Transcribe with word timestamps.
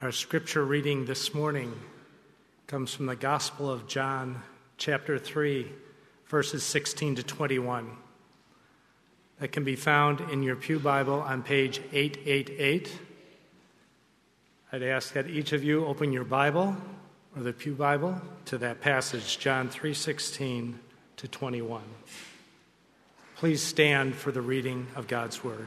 Our 0.00 0.12
scripture 0.12 0.64
reading 0.64 1.06
this 1.06 1.34
morning 1.34 1.74
comes 2.68 2.94
from 2.94 3.06
the 3.06 3.16
Gospel 3.16 3.68
of 3.68 3.88
John, 3.88 4.40
chapter 4.76 5.18
3, 5.18 5.66
verses 6.28 6.62
16 6.62 7.16
to 7.16 7.24
21. 7.24 7.90
That 9.40 9.50
can 9.50 9.64
be 9.64 9.74
found 9.74 10.20
in 10.30 10.44
your 10.44 10.54
Pew 10.54 10.78
Bible 10.78 11.20
on 11.20 11.42
page 11.42 11.80
888. 11.92 12.96
I'd 14.70 14.84
ask 14.84 15.14
that 15.14 15.26
each 15.26 15.52
of 15.52 15.64
you 15.64 15.84
open 15.84 16.12
your 16.12 16.22
Bible 16.22 16.76
or 17.34 17.42
the 17.42 17.52
Pew 17.52 17.74
Bible 17.74 18.20
to 18.44 18.58
that 18.58 18.80
passage, 18.80 19.40
John 19.40 19.68
3:16 19.68 20.78
to 21.16 21.26
21. 21.26 21.82
Please 23.34 23.64
stand 23.64 24.14
for 24.14 24.30
the 24.30 24.42
reading 24.42 24.86
of 24.94 25.08
God's 25.08 25.42
word. 25.42 25.66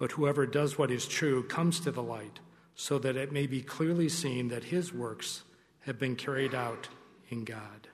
But 0.00 0.12
whoever 0.12 0.46
does 0.46 0.78
what 0.78 0.90
is 0.90 1.06
true 1.06 1.42
comes 1.42 1.78
to 1.80 1.90
the 1.90 2.02
light, 2.02 2.40
so 2.74 2.98
that 2.98 3.16
it 3.16 3.32
may 3.32 3.46
be 3.46 3.60
clearly 3.60 4.08
seen 4.08 4.48
that 4.48 4.64
his 4.64 4.94
works 4.94 5.42
have 5.80 5.98
been 5.98 6.16
carried 6.16 6.54
out 6.54 6.88
in 7.28 7.44
God. 7.44 7.88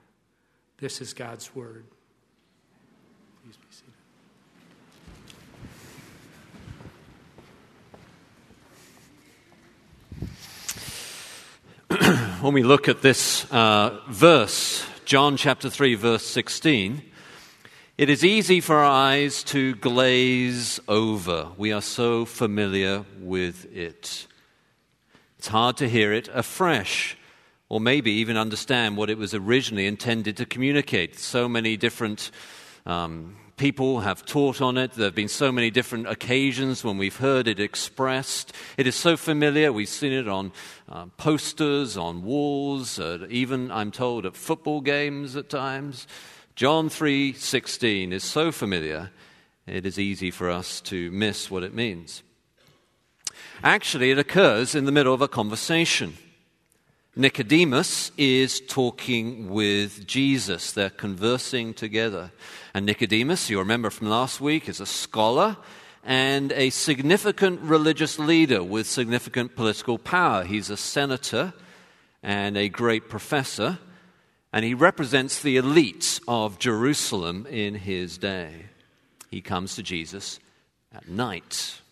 This 0.79 1.01
is 1.01 1.13
God's 1.13 1.53
word. 1.53 1.85
Please 3.43 3.57
be 3.57 3.67
seated. 11.91 12.19
when 12.41 12.55
we 12.55 12.63
look 12.63 12.87
at 12.87 13.03
this 13.03 13.51
uh, 13.53 13.99
verse, 14.09 14.87
John 15.07 15.37
chapter 15.37 15.69
3, 15.69 15.97
verse 15.97 16.25
16, 16.25 17.03
it 17.99 18.11
is 18.11 18.23
easy 18.23 18.61
for 18.61 18.77
our 18.77 18.85
eyes 18.85 19.43
to 19.43 19.75
glaze 19.77 20.79
over. 20.87 21.49
We 21.57 21.73
are 21.73 21.81
so 21.81 22.27
familiar 22.27 23.07
with 23.21 23.75
it. 23.75 24.27
It's 25.39 25.49
hard 25.49 25.79
to 25.79 25.89
hear 25.89 26.13
it 26.13 26.29
afresh, 26.29 27.17
or 27.71 27.81
maybe 27.81 28.11
even 28.11 28.37
understand 28.37 28.99
what 28.99 29.09
it 29.09 29.17
was 29.17 29.33
originally 29.33 29.87
intended 29.87 30.37
to 30.37 30.45
communicate. 30.45 31.19
So 31.19 31.49
many 31.49 31.79
different 31.79 32.31
um, 32.85 33.39
people 33.57 34.01
have 34.01 34.27
taught 34.27 34.61
on 34.61 34.77
it. 34.77 34.93
There 34.93 35.07
have 35.07 35.15
been 35.15 35.27
so 35.27 35.51
many 35.51 35.71
different 35.71 36.07
occasions 36.07 36.85
when 36.85 36.99
we've 36.99 37.17
heard 37.17 37.49
it 37.49 37.59
expressed. 37.59 38.53
It 38.77 38.87
is 38.87 38.95
so 38.95 39.17
familiar. 39.17 39.73
We've 39.73 39.89
seen 39.89 40.13
it 40.13 40.29
on 40.29 40.53
uh, 40.87 41.07
posters, 41.17 41.97
on 41.97 42.25
walls, 42.25 42.99
uh, 42.99 43.27
even, 43.31 43.71
I'm 43.71 43.91
told, 43.91 44.27
at 44.27 44.37
football 44.37 44.83
games 44.83 45.35
at 45.35 45.49
times. 45.49 46.07
John 46.57 46.89
3:16 46.89 48.15
is 48.15 48.25
so 48.25 48.51
familiar, 48.51 49.11
it 49.67 49.85
is 49.85 49.99
easy 49.99 50.31
for 50.31 50.49
us 50.49 50.81
to 50.83 51.11
miss 51.11 51.51
what 51.51 51.63
it 51.63 51.75
means. 51.75 52.23
Actually, 53.63 54.11
it 54.11 54.19
occurs 54.19 54.75
in 54.75 54.87
the 54.87 54.93
middle 54.93 55.13
of 55.13 55.21
a 55.21 55.29
conversation. 55.29 56.17
Nicodemus 57.15 58.11
is 58.17 58.63
talking 58.63 59.51
with 59.51 60.07
Jesus. 60.07 60.73
They're 60.73 60.89
conversing 60.89 61.75
together. 61.75 62.33
And 62.73 62.87
Nicodemus, 62.87 63.51
you 63.51 63.59
remember 63.59 63.91
from 63.91 64.09
last 64.09 64.41
week, 64.41 64.67
is 64.67 64.81
a 64.81 64.87
scholar 64.87 65.59
and 66.03 66.53
a 66.53 66.71
significant 66.71 67.61
religious 67.61 68.19
leader 68.19 68.65
with 68.65 68.87
significant 68.87 69.57
political 69.57 69.99
power. 69.99 70.43
He's 70.43 70.71
a 70.71 70.79
senator 70.79 71.53
and 72.23 72.57
a 72.57 72.71
great 72.71 73.11
professor 73.11 73.79
and 74.57 74.65
he 74.65 74.73
represents 74.73 75.43
the 75.43 75.59
elite 75.59 76.19
of 76.27 76.59
Jerusalem 76.59 77.47
in 77.51 77.75
his 77.75 78.17
day. 78.17 78.65
He 79.31 79.43
comes 79.43 79.77
to 79.77 79.83
Jesus 79.83 80.41
at 80.95 81.07
night. 81.07 81.83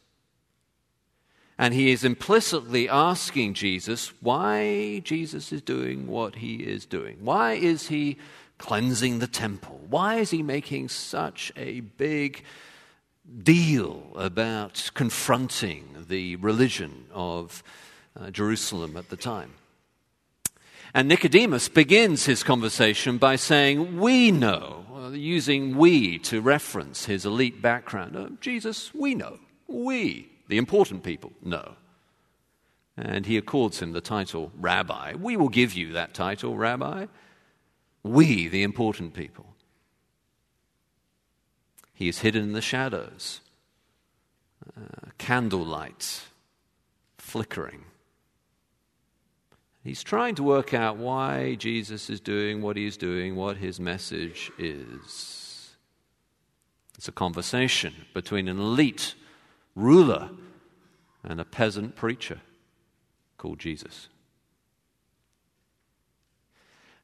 And 1.59 1.75
he 1.75 1.91
is 1.91 2.05
implicitly 2.05 2.89
asking 2.89 3.53
Jesus 3.53 4.15
why 4.23 5.01
Jesus 5.01 5.53
is 5.53 5.61
doing 5.61 6.07
what 6.07 6.37
he 6.37 6.55
is 6.55 6.87
doing. 6.87 7.19
Why 7.21 7.53
is 7.53 7.89
he 7.89 8.17
cleansing 8.57 9.19
the 9.19 9.27
temple? 9.27 9.83
Why 9.91 10.15
is 10.15 10.31
he 10.31 10.43
making 10.43 10.89
such 10.89 11.53
a 11.57 11.81
big 11.81 12.45
deal 13.43 14.11
about 14.15 14.91
confronting 14.95 16.07
the 16.09 16.37
religion 16.37 17.09
of 17.13 17.63
uh, 18.19 18.31
Jerusalem 18.31 18.97
at 18.97 19.11
the 19.11 19.19
time? 19.19 19.53
And 20.95 21.09
Nicodemus 21.09 21.69
begins 21.69 22.25
his 22.25 22.45
conversation 22.45 23.19
by 23.19 23.35
saying, 23.35 23.99
We 23.99 24.31
know, 24.31 25.11
using 25.13 25.77
we 25.77 26.21
to 26.21 26.41
reference 26.41 27.07
his 27.07 27.27
elite 27.27 27.61
background. 27.61 28.17
Oh, 28.17 28.31
Jesus, 28.41 28.95
we 28.95 29.17
know. 29.17 29.41
We, 29.67 30.31
the 30.47 30.57
important 30.57 31.03
people, 31.03 31.33
know. 31.43 31.75
And 32.97 33.27
he 33.27 33.37
accords 33.37 33.83
him 33.83 33.91
the 33.91 34.01
title 34.01 34.53
Rabbi. 34.57 35.15
We 35.15 35.37
will 35.37 35.49
give 35.49 35.75
you 35.75 35.93
that 35.95 36.15
title, 36.15 36.57
Rabbi. 36.57 37.07
We, 38.05 38.47
the 38.47 38.63
important 38.63 39.15
people. 39.15 39.47
He 41.93 42.09
is 42.09 42.21
hidden 42.21 42.45
in 42.45 42.53
the 42.53 42.61
shadows, 42.61 43.41
uh, 44.77 45.11
candlelight 45.19 46.23
flickering. 47.19 47.85
He's 49.85 50.03
trying 50.03 50.35
to 50.37 50.43
work 50.43 50.73
out 50.73 50.97
why 50.97 51.57
Jesus 51.57 52.09
is 52.09 52.19
doing 52.19 52.63
what 52.63 52.79
he's 52.79 52.97
doing, 52.97 53.37
what 53.37 53.59
his 53.59 53.79
message 53.79 54.51
is. 54.59 55.77
It's 56.97 57.07
a 57.07 57.13
conversation 57.13 57.93
between 58.15 58.49
an 58.49 58.59
elite 58.59 59.15
ruler 59.75 60.31
and 61.23 61.39
a 61.39 61.45
peasant 61.45 61.97
preacher 61.97 62.41
called 63.37 63.59
Jesus. 63.59 64.09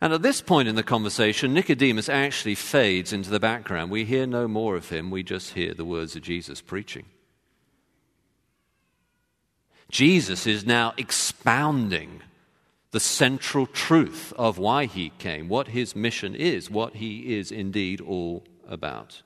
And 0.01 0.15
at 0.15 0.23
this 0.23 0.41
point 0.41 0.67
in 0.67 0.77
the 0.77 0.83
conversation, 0.83 1.53
Nicodemus 1.53 2.09
actually 2.09 2.55
fades 2.55 3.13
into 3.13 3.29
the 3.29 3.39
background. 3.39 3.91
We 3.91 4.07
hear 4.07 4.27
no 4.27 4.49
more 4.49 4.75
of 4.75 4.89
him, 4.89 5.11
we 5.11 5.23
just 5.23 5.53
hear 5.53 5.75
the 5.75 5.85
words 5.85 6.17
of 6.17 6.23
Jesus 6.23 6.63
preaching. 6.63 7.05
Jesus 9.91 10.47
is 10.47 10.65
now 10.65 10.95
expounding 10.97 12.23
the 12.93 13.01
central 13.01 13.67
truth 13.67 14.33
of 14.37 14.59
why 14.59 14.87
he 14.87 15.11
came, 15.19 15.49
what 15.49 15.69
his 15.69 15.95
mission 15.95 16.35
is, 16.35 16.71
what 16.71 16.97
he 16.97 17.37
is 17.37 17.53
indeed 17.53 18.01
all 18.01 18.45
about. 18.69 19.23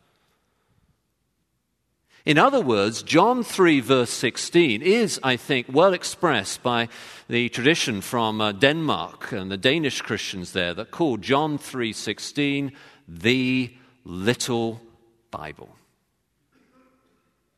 In 2.26 2.38
other 2.38 2.62
words, 2.62 3.02
John 3.02 3.43
3, 3.43 3.81
verse 3.81 4.11
16, 4.11 4.81
is, 4.81 5.20
I 5.22 5.37
think, 5.37 5.66
well 5.70 5.93
expressed 5.93 6.62
by 6.62 6.88
the 7.28 7.50
tradition 7.50 8.00
from 8.00 8.40
uh, 8.40 8.52
Denmark 8.52 9.32
and 9.32 9.50
the 9.50 9.58
Danish 9.58 10.00
Christians 10.00 10.52
there 10.52 10.72
that 10.72 10.90
call 10.90 11.19
John 11.19 11.58
3:16 11.58 12.72
the 13.06 13.75
little 14.05 14.81
Bible. 15.31 15.76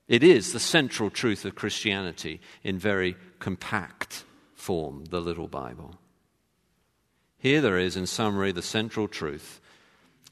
It 0.09 0.25
is 0.25 0.53
the 0.53 0.61
central 0.61 1.11
truth 1.11 1.45
of 1.45 1.55
Christianity 1.55 2.41
in 2.65 2.79
very 2.79 3.17
compact 3.39 4.25
form, 4.67 5.05
the 5.11 5.21
little 5.21 5.47
Bible. 5.47 5.95
Here 7.39 7.61
there 7.61 7.79
is, 7.79 7.97
in 7.97 8.07
summary, 8.07 8.51
the 8.51 8.63
central 8.63 9.07
truth 9.07 9.61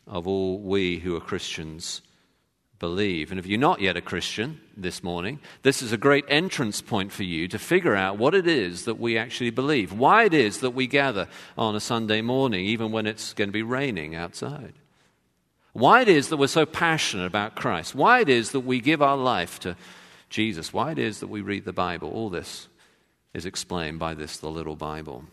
of 0.08 0.26
all 0.26 0.58
we 0.58 0.98
who 0.98 1.14
are 1.14 1.20
Christians 1.20 2.02
believe. 2.80 3.30
And 3.30 3.38
if 3.38 3.46
you're 3.46 3.60
not 3.60 3.80
yet 3.80 3.96
a 3.96 4.00
Christian 4.00 4.60
this 4.76 5.04
morning, 5.04 5.38
this 5.62 5.82
is 5.82 5.92
a 5.92 5.96
great 5.96 6.24
entrance 6.26 6.82
point 6.82 7.12
for 7.12 7.22
you 7.22 7.46
to 7.46 7.60
figure 7.60 7.94
out 7.94 8.18
what 8.18 8.34
it 8.34 8.48
is 8.48 8.86
that 8.86 8.98
we 8.98 9.16
actually 9.16 9.50
believe, 9.50 9.92
why 9.92 10.24
it 10.24 10.34
is 10.34 10.58
that 10.58 10.72
we 10.72 10.88
gather 10.88 11.28
on 11.56 11.76
a 11.76 11.80
Sunday 11.80 12.20
morning, 12.20 12.66
even 12.66 12.90
when 12.90 13.06
it's 13.06 13.34
going 13.34 13.50
to 13.50 13.52
be 13.52 13.62
raining 13.62 14.16
outside. 14.16 14.72
Why 15.74 16.00
it 16.00 16.08
is 16.08 16.28
that 16.30 16.38
we're 16.38 16.48
so 16.48 16.66
passionate 16.66 17.26
about 17.26 17.54
Christ, 17.54 17.94
why 17.94 18.18
it 18.18 18.28
is 18.28 18.50
that 18.50 18.66
we 18.66 18.80
give 18.80 19.00
our 19.00 19.16
life 19.16 19.60
to 19.60 19.76
Jesus, 20.28 20.72
why 20.72 20.90
it 20.90 20.98
is 20.98 21.20
that 21.20 21.28
we 21.28 21.40
read 21.40 21.64
the 21.64 21.72
Bible. 21.72 22.10
All 22.10 22.30
this 22.30 22.66
is 23.34 23.44
explained 23.44 23.98
by 23.98 24.14
this, 24.14 24.38
the 24.38 24.48
little 24.48 24.76
Bible. 24.76 25.24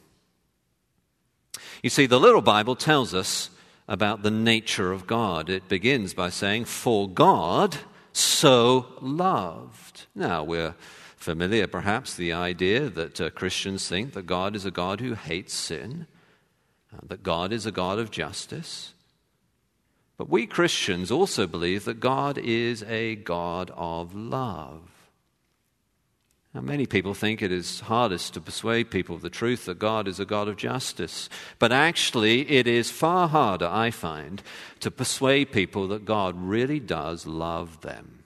You 1.84 1.90
see, 1.90 2.08
the 2.08 2.20
little 2.20 2.42
Bible 2.42 2.76
tells 2.76 3.14
us 3.14 3.50
about 3.88 4.24
the 4.24 4.32
nature 4.32 4.92
of 4.92 5.08
God. 5.08 5.50
It 5.50 5.70
begins 5.70 6.14
by 6.14 6.30
saying, 6.30 6.66
For 6.66 7.08
God 7.08 7.78
so 8.14 8.88
loved. 9.00 10.08
Now, 10.16 10.44
we're 10.44 10.76
familiar, 11.16 11.68
perhaps, 11.68 12.16
the 12.16 12.34
idea 12.34 12.90
that 12.90 13.22
uh, 13.22 13.30
Christians 13.30 13.88
think 13.88 14.14
that 14.14 14.26
God 14.26 14.56
is 14.56 14.66
a 14.66 14.72
God 14.72 15.00
who 15.00 15.14
hates 15.14 15.54
sin, 15.54 16.08
uh, 16.94 17.00
that 17.08 17.24
God 17.24 17.54
is 17.54 17.66
a 17.66 17.72
God 17.72 18.00
of 18.00 18.12
justice. 18.12 18.94
But 20.18 20.30
we 20.30 20.46
Christians 20.46 21.10
also 21.10 21.48
believe 21.48 21.86
that 21.86 22.00
God 22.00 22.38
is 22.38 22.84
a 22.84 23.16
God 23.16 23.72
of 23.76 24.14
love. 24.14 24.91
Now, 26.54 26.60
many 26.60 26.86
people 26.86 27.14
think 27.14 27.42
it 27.42 27.52
is 27.52 27.80
hardest 27.82 28.34
to 28.34 28.42
persuade 28.42 28.92
people 28.92 29.16
of 29.16 29.22
the 29.22 29.30
truth 29.30 29.66
that 29.66 29.80
God 29.80 30.06
is 30.06 30.20
a 30.20 30.26
God 30.26 30.50
of 30.50 30.58
justice. 30.58 31.30
But 31.60 31.72
actually, 31.72 32.50
it 32.52 32.68
is 32.68 32.92
far 32.92 33.30
harder, 33.30 33.68
I 33.68 33.90
find, 33.90 34.44
to 34.82 34.92
persuade 34.92 35.54
people 35.54 35.88
that 35.88 36.04
God 36.04 36.36
really 36.38 36.82
does 36.82 37.26
love 37.26 37.80
them. 37.82 38.26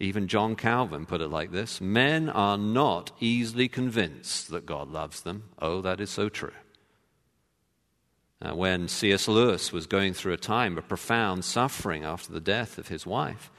Even 0.00 0.26
John 0.28 0.56
Calvin 0.56 1.04
put 1.04 1.20
it 1.20 1.28
like 1.28 1.52
this 1.52 1.80
Men 1.80 2.30
are 2.30 2.56
not 2.56 3.12
easily 3.20 3.68
convinced 3.68 4.50
that 4.50 4.64
God 4.64 4.88
loves 4.88 5.20
them. 5.20 5.44
Oh, 5.60 5.82
that 5.82 6.00
is 6.00 6.08
so 6.08 6.30
true. 6.30 6.52
when 8.40 8.88
C.S. 8.88 9.28
Lewis 9.28 9.72
was 9.72 9.86
going 9.86 10.14
through 10.14 10.32
a 10.32 10.38
time 10.38 10.78
of 10.78 10.88
profound 10.88 11.44
suffering 11.44 12.02
after 12.02 12.32
the 12.32 12.40
death 12.40 12.78
of 12.78 12.88
his 12.88 13.06
wife, 13.06 13.50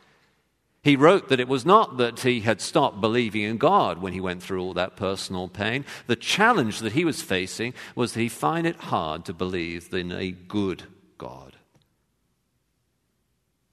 he 0.83 0.97
wrote 0.97 1.29
that 1.29 1.39
it 1.39 1.47
was 1.47 1.65
not 1.65 1.97
that 1.97 2.19
he 2.19 2.41
had 2.41 2.59
stopped 2.59 2.99
believing 2.99 3.43
in 3.43 3.57
God 3.57 4.01
when 4.01 4.11
he 4.11 4.19
went 4.19 4.43
through 4.43 4.61
all 4.61 4.73
that 4.73 4.97
personal 4.97 5.47
pain. 5.47 5.85
The 6.07 6.17
challenge 6.17 6.79
that 6.79 6.91
he 6.91 7.05
was 7.05 7.21
facing 7.21 7.73
was 7.95 8.13
that 8.13 8.19
he 8.19 8.29
find 8.29 8.67
it 8.67 8.75
hard 8.75 9.23
to 9.25 9.33
believe 9.33 9.93
in 9.93 10.11
a 10.11 10.31
good 10.31 10.83
God. 11.17 11.55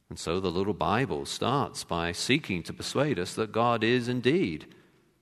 And 0.08 0.18
so 0.18 0.38
the 0.38 0.52
little 0.52 0.74
Bible 0.74 1.26
starts 1.26 1.82
by 1.82 2.12
seeking 2.12 2.62
to 2.64 2.72
persuade 2.72 3.18
us 3.18 3.34
that 3.34 3.52
God 3.52 3.82
is 3.82 4.08
indeed 4.08 4.66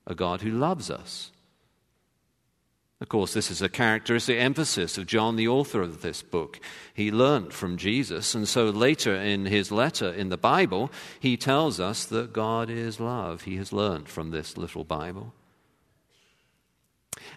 a 0.05 0.13
God 0.13 0.41
who 0.41 0.51
loves 0.51 0.91
us 0.91 1.31
of 3.01 3.07
course, 3.07 3.33
this 3.33 3.49
is 3.49 3.61
a 3.61 3.69
characteristic 3.69 4.37
emphasis 4.37 4.97
of 4.97 5.05
John, 5.05 5.37
the 5.37 5.47
author 5.47 5.81
of 5.81 6.01
this 6.01 6.21
book. 6.21 6.59
He 6.93 7.11
learnt 7.11 7.53
from 7.53 7.77
Jesus, 7.77 8.35
and 8.35 8.45
so 8.45 8.65
later 8.65 9.15
in 9.15 9.45
his 9.45 9.71
letter 9.71 10.11
in 10.11 10.27
the 10.27 10.37
Bible, 10.37 10.91
he 11.17 11.37
tells 11.37 11.79
us 11.79 12.03
that 12.05 12.33
God 12.33 12.69
is 12.69 12.99
love. 12.99 13.43
He 13.43 13.55
has 13.55 13.71
learnt 13.71 14.09
from 14.09 14.31
this 14.31 14.57
little 14.57 14.83
Bible. 14.83 15.33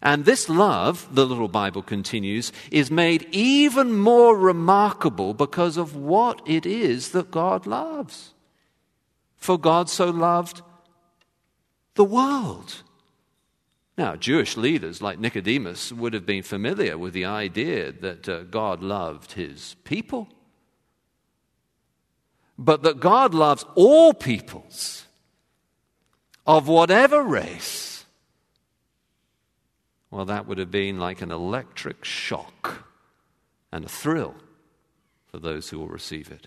And 0.00 0.24
this 0.24 0.48
love, 0.48 1.06
the 1.14 1.24
little 1.24 1.46
Bible 1.46 1.82
continues, 1.82 2.52
is 2.72 2.90
made 2.90 3.28
even 3.30 3.96
more 3.96 4.36
remarkable 4.36 5.32
because 5.32 5.76
of 5.76 5.94
what 5.94 6.42
it 6.44 6.66
is 6.66 7.10
that 7.10 7.30
God 7.30 7.66
loves. 7.66 8.34
For 9.36 9.58
God 9.58 9.88
so 9.88 10.10
loved 10.10 10.62
the 11.94 12.04
world 12.04 12.82
now, 13.98 14.16
Jewish 14.16 14.56
leaders 14.56 15.02
like 15.02 15.18
Nicodemus 15.18 15.92
would 15.92 16.14
have 16.14 16.24
been 16.24 16.42
familiar 16.42 16.96
with 16.96 17.12
the 17.12 17.26
idea 17.26 17.92
that 17.92 18.28
uh, 18.28 18.42
God 18.44 18.82
loved 18.82 19.32
his 19.32 19.76
people. 19.84 20.28
But 22.58 22.82
that 22.84 23.00
God 23.00 23.34
loves 23.34 23.66
all 23.74 24.14
peoples 24.14 25.04
of 26.46 26.68
whatever 26.68 27.22
race, 27.22 28.04
well, 30.10 30.24
that 30.24 30.46
would 30.46 30.58
have 30.58 30.70
been 30.70 30.98
like 30.98 31.20
an 31.20 31.30
electric 31.30 32.04
shock 32.04 32.86
and 33.70 33.84
a 33.84 33.88
thrill 33.88 34.34
for 35.26 35.38
those 35.38 35.68
who 35.68 35.78
will 35.78 35.88
receive 35.88 36.30
it. 36.30 36.46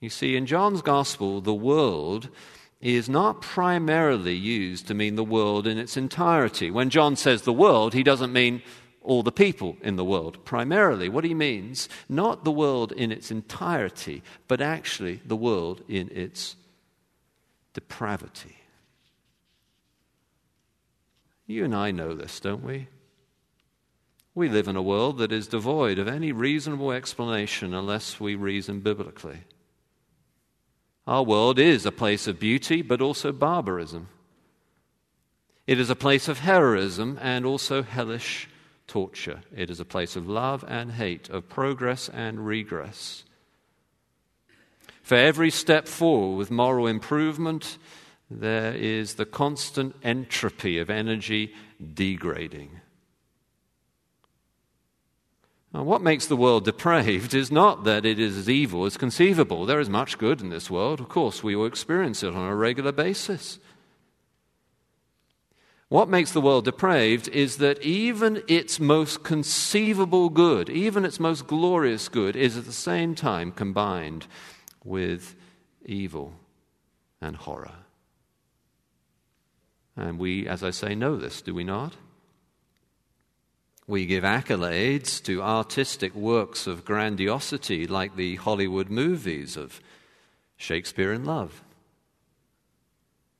You 0.00 0.10
see, 0.10 0.36
in 0.36 0.46
John's 0.46 0.82
Gospel, 0.82 1.40
the 1.40 1.54
world 1.54 2.28
is 2.80 3.08
not 3.08 3.42
primarily 3.42 4.34
used 4.34 4.86
to 4.86 4.94
mean 4.94 5.16
the 5.16 5.24
world 5.24 5.66
in 5.66 5.78
its 5.78 5.96
entirety. 5.96 6.70
When 6.70 6.90
John 6.90 7.16
says 7.16 7.42
the 7.42 7.52
world, 7.52 7.92
he 7.92 8.02
doesn't 8.02 8.32
mean 8.32 8.62
all 9.02 9.22
the 9.22 9.32
people 9.32 9.76
in 9.82 9.96
the 9.96 10.04
world. 10.04 10.44
Primarily, 10.44 11.08
what 11.08 11.24
he 11.24 11.34
means, 11.34 11.88
not 12.08 12.44
the 12.44 12.52
world 12.52 12.92
in 12.92 13.10
its 13.10 13.30
entirety, 13.30 14.22
but 14.46 14.60
actually 14.60 15.20
the 15.26 15.36
world 15.36 15.82
in 15.88 16.08
its 16.12 16.56
depravity. 17.72 18.56
You 21.46 21.64
and 21.64 21.74
I 21.74 21.90
know 21.90 22.14
this, 22.14 22.38
don't 22.38 22.62
we? 22.62 22.88
We 24.34 24.48
live 24.48 24.68
in 24.68 24.76
a 24.76 24.82
world 24.82 25.18
that 25.18 25.32
is 25.32 25.48
devoid 25.48 25.98
of 25.98 26.06
any 26.06 26.30
reasonable 26.30 26.92
explanation 26.92 27.74
unless 27.74 28.20
we 28.20 28.36
reason 28.36 28.80
biblically. 28.80 29.40
Our 31.08 31.22
world 31.22 31.58
is 31.58 31.86
a 31.86 31.90
place 31.90 32.26
of 32.26 32.38
beauty, 32.38 32.82
but 32.82 33.00
also 33.00 33.32
barbarism. 33.32 34.08
It 35.66 35.80
is 35.80 35.88
a 35.88 35.96
place 35.96 36.28
of 36.28 36.40
heroism 36.40 37.18
and 37.22 37.46
also 37.46 37.82
hellish 37.82 38.46
torture. 38.86 39.40
It 39.56 39.70
is 39.70 39.80
a 39.80 39.86
place 39.86 40.16
of 40.16 40.28
love 40.28 40.66
and 40.68 40.92
hate, 40.92 41.30
of 41.30 41.48
progress 41.48 42.10
and 42.10 42.46
regress. 42.46 43.24
For 45.02 45.14
every 45.14 45.50
step 45.50 45.88
forward 45.88 46.36
with 46.36 46.50
moral 46.50 46.86
improvement, 46.86 47.78
there 48.30 48.74
is 48.74 49.14
the 49.14 49.24
constant 49.24 49.96
entropy 50.02 50.78
of 50.78 50.90
energy 50.90 51.54
degrading. 51.94 52.82
Now, 55.67 55.67
what 55.86 56.02
makes 56.02 56.26
the 56.26 56.36
world 56.36 56.64
depraved 56.64 57.34
is 57.34 57.52
not 57.52 57.84
that 57.84 58.04
it 58.04 58.18
is 58.18 58.36
as 58.36 58.48
evil 58.48 58.84
as 58.84 58.96
conceivable. 58.96 59.66
There 59.66 59.80
is 59.80 59.88
much 59.88 60.18
good 60.18 60.40
in 60.40 60.48
this 60.48 60.70
world. 60.70 61.00
Of 61.00 61.08
course, 61.08 61.42
we 61.42 61.54
will 61.54 61.66
experience 61.66 62.22
it 62.22 62.34
on 62.34 62.48
a 62.48 62.56
regular 62.56 62.92
basis. 62.92 63.58
What 65.88 66.08
makes 66.08 66.32
the 66.32 66.40
world 66.40 66.64
depraved 66.66 67.28
is 67.28 67.58
that 67.58 67.82
even 67.82 68.42
its 68.46 68.78
most 68.78 69.22
conceivable 69.22 70.28
good, 70.28 70.68
even 70.68 71.04
its 71.04 71.18
most 71.18 71.46
glorious 71.46 72.08
good, 72.08 72.36
is 72.36 72.58
at 72.58 72.66
the 72.66 72.72
same 72.72 73.14
time 73.14 73.52
combined 73.52 74.26
with 74.84 75.34
evil 75.86 76.34
and 77.20 77.36
horror. 77.36 77.72
And 79.96 80.18
we, 80.18 80.46
as 80.46 80.62
I 80.62 80.70
say, 80.70 80.94
know 80.94 81.16
this, 81.16 81.40
do 81.40 81.54
we 81.54 81.64
not? 81.64 81.94
We 83.88 84.04
give 84.04 84.22
accolades 84.22 85.22
to 85.24 85.40
artistic 85.42 86.14
works 86.14 86.66
of 86.66 86.84
grandiosity 86.84 87.86
like 87.86 88.16
the 88.16 88.36
Hollywood 88.36 88.90
movies 88.90 89.56
of 89.56 89.80
Shakespeare 90.58 91.10
in 91.10 91.24
Love. 91.24 91.62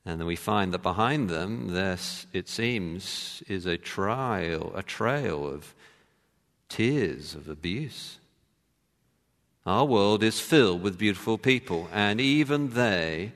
And 0.07 0.19
then 0.19 0.27
we 0.27 0.37
find 0.37 0.73
that 0.73 0.83
behind 0.83 1.29
them, 1.29 1.75
this, 1.75 2.27
it 2.33 2.49
seems, 2.49 3.43
is 3.47 3.67
a 3.67 3.77
trial, 3.77 4.73
a 4.75 4.83
trail 4.83 5.47
of 5.47 5.75
tears 6.71 7.35
of 7.35 7.47
abuse. 7.51 8.19
Our 9.67 9.85
world 9.85 10.23
is 10.23 10.41
filled 10.41 10.83
with 10.83 10.97
beautiful 10.97 11.37
people, 11.37 11.91
and 11.93 12.23
even 12.23 12.71
they 12.71 13.33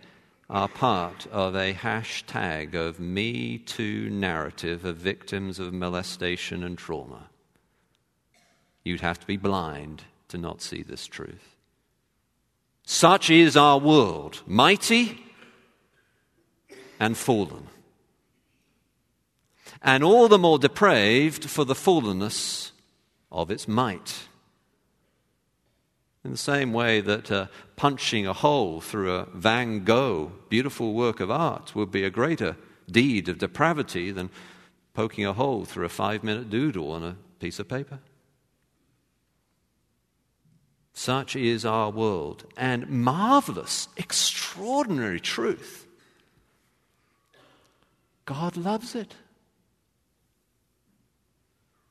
are 0.52 0.68
part 0.68 1.26
of 1.32 1.54
a 1.54 1.72
hashtag 1.72 2.74
of 2.74 3.00
Me 3.00 3.56
Too 3.56 4.10
narrative 4.10 4.84
of 4.84 4.98
victims 4.98 5.58
of 5.58 5.72
molestation 5.72 6.62
and 6.62 6.76
trauma. 6.76 7.30
You'd 8.84 9.00
have 9.00 9.18
to 9.20 9.26
be 9.26 9.38
blind 9.38 10.02
to 10.28 10.36
not 10.36 10.60
see 10.60 10.82
this 10.82 11.06
truth. 11.06 11.56
Such 12.84 13.30
is 13.30 13.56
our 13.56 13.78
world, 13.78 14.42
mighty 14.46 15.22
and 17.00 17.16
fallen. 17.16 17.68
And 19.80 20.04
all 20.04 20.28
the 20.28 20.38
more 20.38 20.58
depraved 20.58 21.48
for 21.48 21.64
the 21.64 21.74
fallenness 21.74 22.72
of 23.30 23.50
its 23.50 23.66
might. 23.66 24.28
In 26.24 26.30
the 26.30 26.36
same 26.36 26.72
way 26.72 27.00
that 27.00 27.30
uh, 27.32 27.46
punching 27.74 28.26
a 28.26 28.32
hole 28.32 28.80
through 28.80 29.12
a 29.12 29.26
Van 29.34 29.84
Gogh 29.84 30.32
beautiful 30.48 30.94
work 30.94 31.18
of 31.18 31.30
art 31.30 31.74
would 31.74 31.90
be 31.90 32.04
a 32.04 32.10
greater 32.10 32.56
deed 32.90 33.28
of 33.28 33.38
depravity 33.38 34.12
than 34.12 34.30
poking 34.94 35.26
a 35.26 35.32
hole 35.32 35.64
through 35.64 35.84
a 35.84 35.88
five 35.88 36.22
minute 36.22 36.48
doodle 36.48 36.92
on 36.92 37.02
a 37.02 37.16
piece 37.40 37.58
of 37.58 37.68
paper. 37.68 37.98
Such 40.92 41.34
is 41.34 41.64
our 41.64 41.90
world. 41.90 42.44
And 42.56 42.88
marvelous, 42.88 43.88
extraordinary 43.96 45.20
truth. 45.20 45.86
God 48.24 48.56
loves 48.56 48.94
it. 48.94 49.16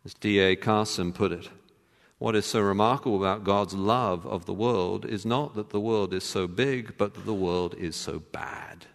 As 0.05 0.13
D.A. 0.13 0.55
Carson 0.55 1.13
put 1.13 1.31
it, 1.31 1.50
what 2.21 2.35
is 2.35 2.45
so 2.45 2.61
remarkable 2.61 3.17
about 3.17 3.43
God's 3.43 3.73
love 3.73 4.27
of 4.27 4.45
the 4.45 4.53
world 4.53 5.05
is 5.07 5.25
not 5.25 5.55
that 5.55 5.71
the 5.71 5.79
world 5.79 6.13
is 6.13 6.23
so 6.23 6.45
big, 6.45 6.95
but 6.95 7.15
that 7.15 7.25
the 7.25 7.33
world 7.33 7.73
is 7.73 7.95
so 7.95 8.19
bad. 8.19 8.85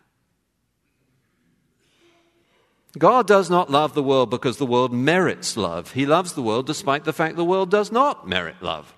God 2.97 3.27
does 3.27 3.51
not 3.51 3.69
love 3.69 3.95
the 3.95 4.03
world 4.03 4.31
because 4.31 4.59
the 4.59 4.65
world 4.65 4.93
merits 4.93 5.57
love. 5.57 5.91
He 5.91 6.07
loves 6.07 6.35
the 6.35 6.41
world 6.41 6.69
despite 6.69 7.03
the 7.03 7.13
fact 7.13 7.35
the 7.35 7.45
world 7.45 7.69
does 7.69 7.91
not 7.91 8.29
merit 8.29 8.63
love. 8.63 8.95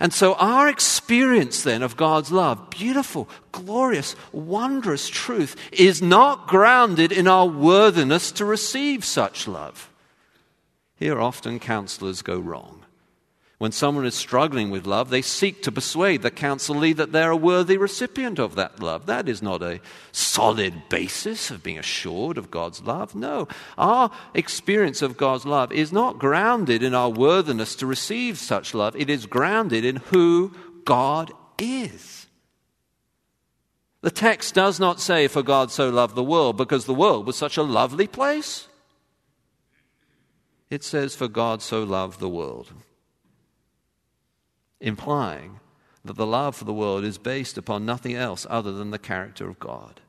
And 0.00 0.12
so, 0.12 0.34
our 0.34 0.68
experience 0.68 1.62
then 1.62 1.84
of 1.84 1.96
God's 1.96 2.32
love, 2.32 2.70
beautiful, 2.70 3.28
glorious, 3.52 4.16
wondrous 4.32 5.08
truth, 5.08 5.54
is 5.70 6.02
not 6.02 6.48
grounded 6.48 7.12
in 7.12 7.28
our 7.28 7.46
worthiness 7.46 8.32
to 8.32 8.44
receive 8.44 9.04
such 9.04 9.46
love. 9.46 9.88
Here, 10.96 11.20
often 11.20 11.60
counselors 11.60 12.22
go 12.22 12.38
wrong. 12.38 12.86
When 13.58 13.72
someone 13.72 14.04
is 14.04 14.14
struggling 14.14 14.70
with 14.70 14.86
love, 14.86 15.08
they 15.08 15.22
seek 15.22 15.62
to 15.62 15.72
persuade 15.72 16.20
the 16.20 16.30
counselee 16.30 16.94
that 16.96 17.12
they're 17.12 17.30
a 17.30 17.36
worthy 17.36 17.78
recipient 17.78 18.38
of 18.38 18.54
that 18.56 18.80
love. 18.80 19.06
That 19.06 19.30
is 19.30 19.40
not 19.40 19.62
a 19.62 19.80
solid 20.12 20.90
basis 20.90 21.50
of 21.50 21.62
being 21.62 21.78
assured 21.78 22.36
of 22.36 22.50
God's 22.50 22.82
love. 22.82 23.14
No, 23.14 23.48
our 23.78 24.10
experience 24.34 25.00
of 25.00 25.16
God's 25.16 25.46
love 25.46 25.72
is 25.72 25.90
not 25.90 26.18
grounded 26.18 26.82
in 26.82 26.94
our 26.94 27.08
worthiness 27.08 27.74
to 27.76 27.86
receive 27.86 28.36
such 28.36 28.74
love, 28.74 28.94
it 28.94 29.08
is 29.08 29.24
grounded 29.24 29.86
in 29.86 29.96
who 29.96 30.52
God 30.84 31.32
is. 31.58 32.26
The 34.02 34.10
text 34.10 34.54
does 34.54 34.78
not 34.78 35.00
say, 35.00 35.28
For 35.28 35.42
God 35.42 35.70
so 35.70 35.88
loved 35.88 36.14
the 36.14 36.22
world, 36.22 36.58
because 36.58 36.84
the 36.84 36.94
world 36.94 37.26
was 37.26 37.36
such 37.36 37.56
a 37.56 37.62
lovely 37.62 38.06
place. 38.06 38.68
It 40.70 40.82
says, 40.82 41.14
For 41.14 41.28
God 41.28 41.62
so 41.62 41.82
loved 41.82 42.20
the 42.20 42.28
world 42.28 42.72
implying 44.80 45.58
that 46.04 46.16
the 46.16 46.26
love 46.26 46.54
for 46.54 46.64
the 46.64 46.72
world 46.72 47.04
is 47.04 47.18
based 47.18 47.58
upon 47.58 47.84
nothing 47.84 48.14
else 48.14 48.46
other 48.48 48.72
than 48.72 48.90
the 48.90 48.98
character 48.98 49.48
of 49.48 49.58
God. 49.58 50.00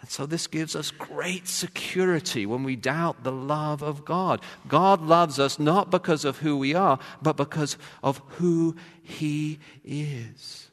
And 0.00 0.10
so 0.10 0.26
this 0.26 0.46
gives 0.46 0.76
us 0.76 0.90
great 0.90 1.48
security 1.48 2.44
when 2.44 2.62
we 2.62 2.76
doubt 2.76 3.24
the 3.24 3.32
love 3.32 3.82
of 3.82 4.04
God. 4.04 4.42
God 4.68 5.00
loves 5.00 5.38
us 5.38 5.58
not 5.58 5.90
because 5.90 6.26
of 6.26 6.38
who 6.38 6.58
we 6.58 6.74
are, 6.74 6.98
but 7.22 7.38
because 7.38 7.78
of 8.02 8.20
who 8.36 8.76
He 9.02 9.58
is. 9.82 10.70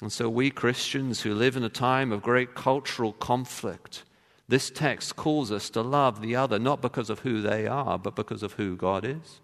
And 0.00 0.10
so, 0.10 0.30
we 0.30 0.50
Christians 0.50 1.20
who 1.20 1.34
live 1.34 1.58
in 1.58 1.64
a 1.64 1.68
time 1.68 2.10
of 2.10 2.22
great 2.22 2.54
cultural 2.54 3.12
conflict, 3.12 4.04
this 4.50 4.68
text 4.68 5.14
calls 5.14 5.52
us 5.52 5.70
to 5.70 5.80
love 5.80 6.20
the 6.20 6.34
other 6.34 6.58
not 6.58 6.82
because 6.82 7.08
of 7.08 7.20
who 7.20 7.40
they 7.40 7.66
are, 7.68 7.98
but 7.98 8.16
because 8.16 8.42
of 8.42 8.54
who 8.54 8.76
God 8.76 9.04
is. 9.04 9.40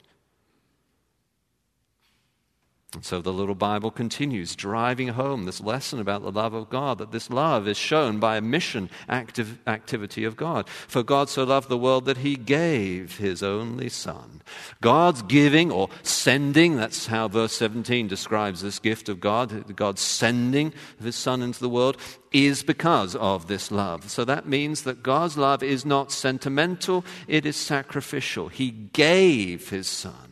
And 2.95 3.05
so 3.05 3.21
the 3.21 3.33
little 3.33 3.57
Bible 3.57 3.91
continues, 3.91 4.55
driving 4.55 5.09
home 5.09 5.45
this 5.45 5.61
lesson 5.61 5.99
about 5.99 6.23
the 6.23 6.31
love 6.31 6.55
of 6.55 6.71
God, 6.71 6.99
that 6.99 7.11
this 7.11 7.29
love 7.29 7.67
is 7.67 7.77
shown 7.77 8.21
by 8.21 8.37
a 8.37 8.41
mission 8.41 8.89
active 9.09 9.59
activity 9.67 10.25
of 10.25 10.37
God. 10.37 10.69
For 10.69 11.03
God 11.03 11.29
so 11.29 11.43
loved 11.43 11.69
the 11.69 11.77
world 11.77 12.05
that 12.05 12.19
he 12.19 12.37
gave 12.37 13.19
his 13.19 13.43
only 13.43 13.89
Son. 13.89 14.41
God's 14.81 15.23
giving 15.23 15.73
or 15.73 15.91
sending, 16.05 16.77
that's 16.77 17.09
how 17.09 17.27
verse 17.27 17.55
17 17.55 18.07
describes 18.07 18.63
this 18.63 18.79
gift 18.79 19.09
of 19.09 19.19
God, 19.19 19.75
God's 19.75 20.01
sending 20.01 20.73
of 21.01 21.05
his 21.05 21.17
Son 21.17 21.43
into 21.43 21.61
the 21.61 21.69
world, 21.69 21.97
is 22.33 22.63
because 22.63 23.17
of 23.17 23.49
this 23.49 23.73
love. 23.73 24.09
So 24.09 24.25
that 24.25 24.47
means 24.49 24.83
that 24.83 25.03
God's 25.03 25.37
love 25.37 25.63
is 25.63 25.85
not 25.85 26.13
sentimental, 26.13 27.05
it 27.27 27.45
is 27.45 27.57
sacrificial. 27.57 28.49
He 28.49 28.71
gave 28.71 29.71
his 29.71 29.89
Son. 29.89 30.26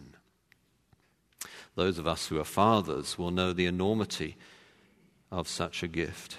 Those 1.74 1.98
of 1.98 2.06
us 2.06 2.28
who 2.28 2.38
are 2.38 2.44
fathers 2.44 3.18
will 3.18 3.30
know 3.30 3.52
the 3.52 3.66
enormity 3.66 4.36
of 5.30 5.48
such 5.48 5.82
a 5.82 5.88
gift. 5.88 6.38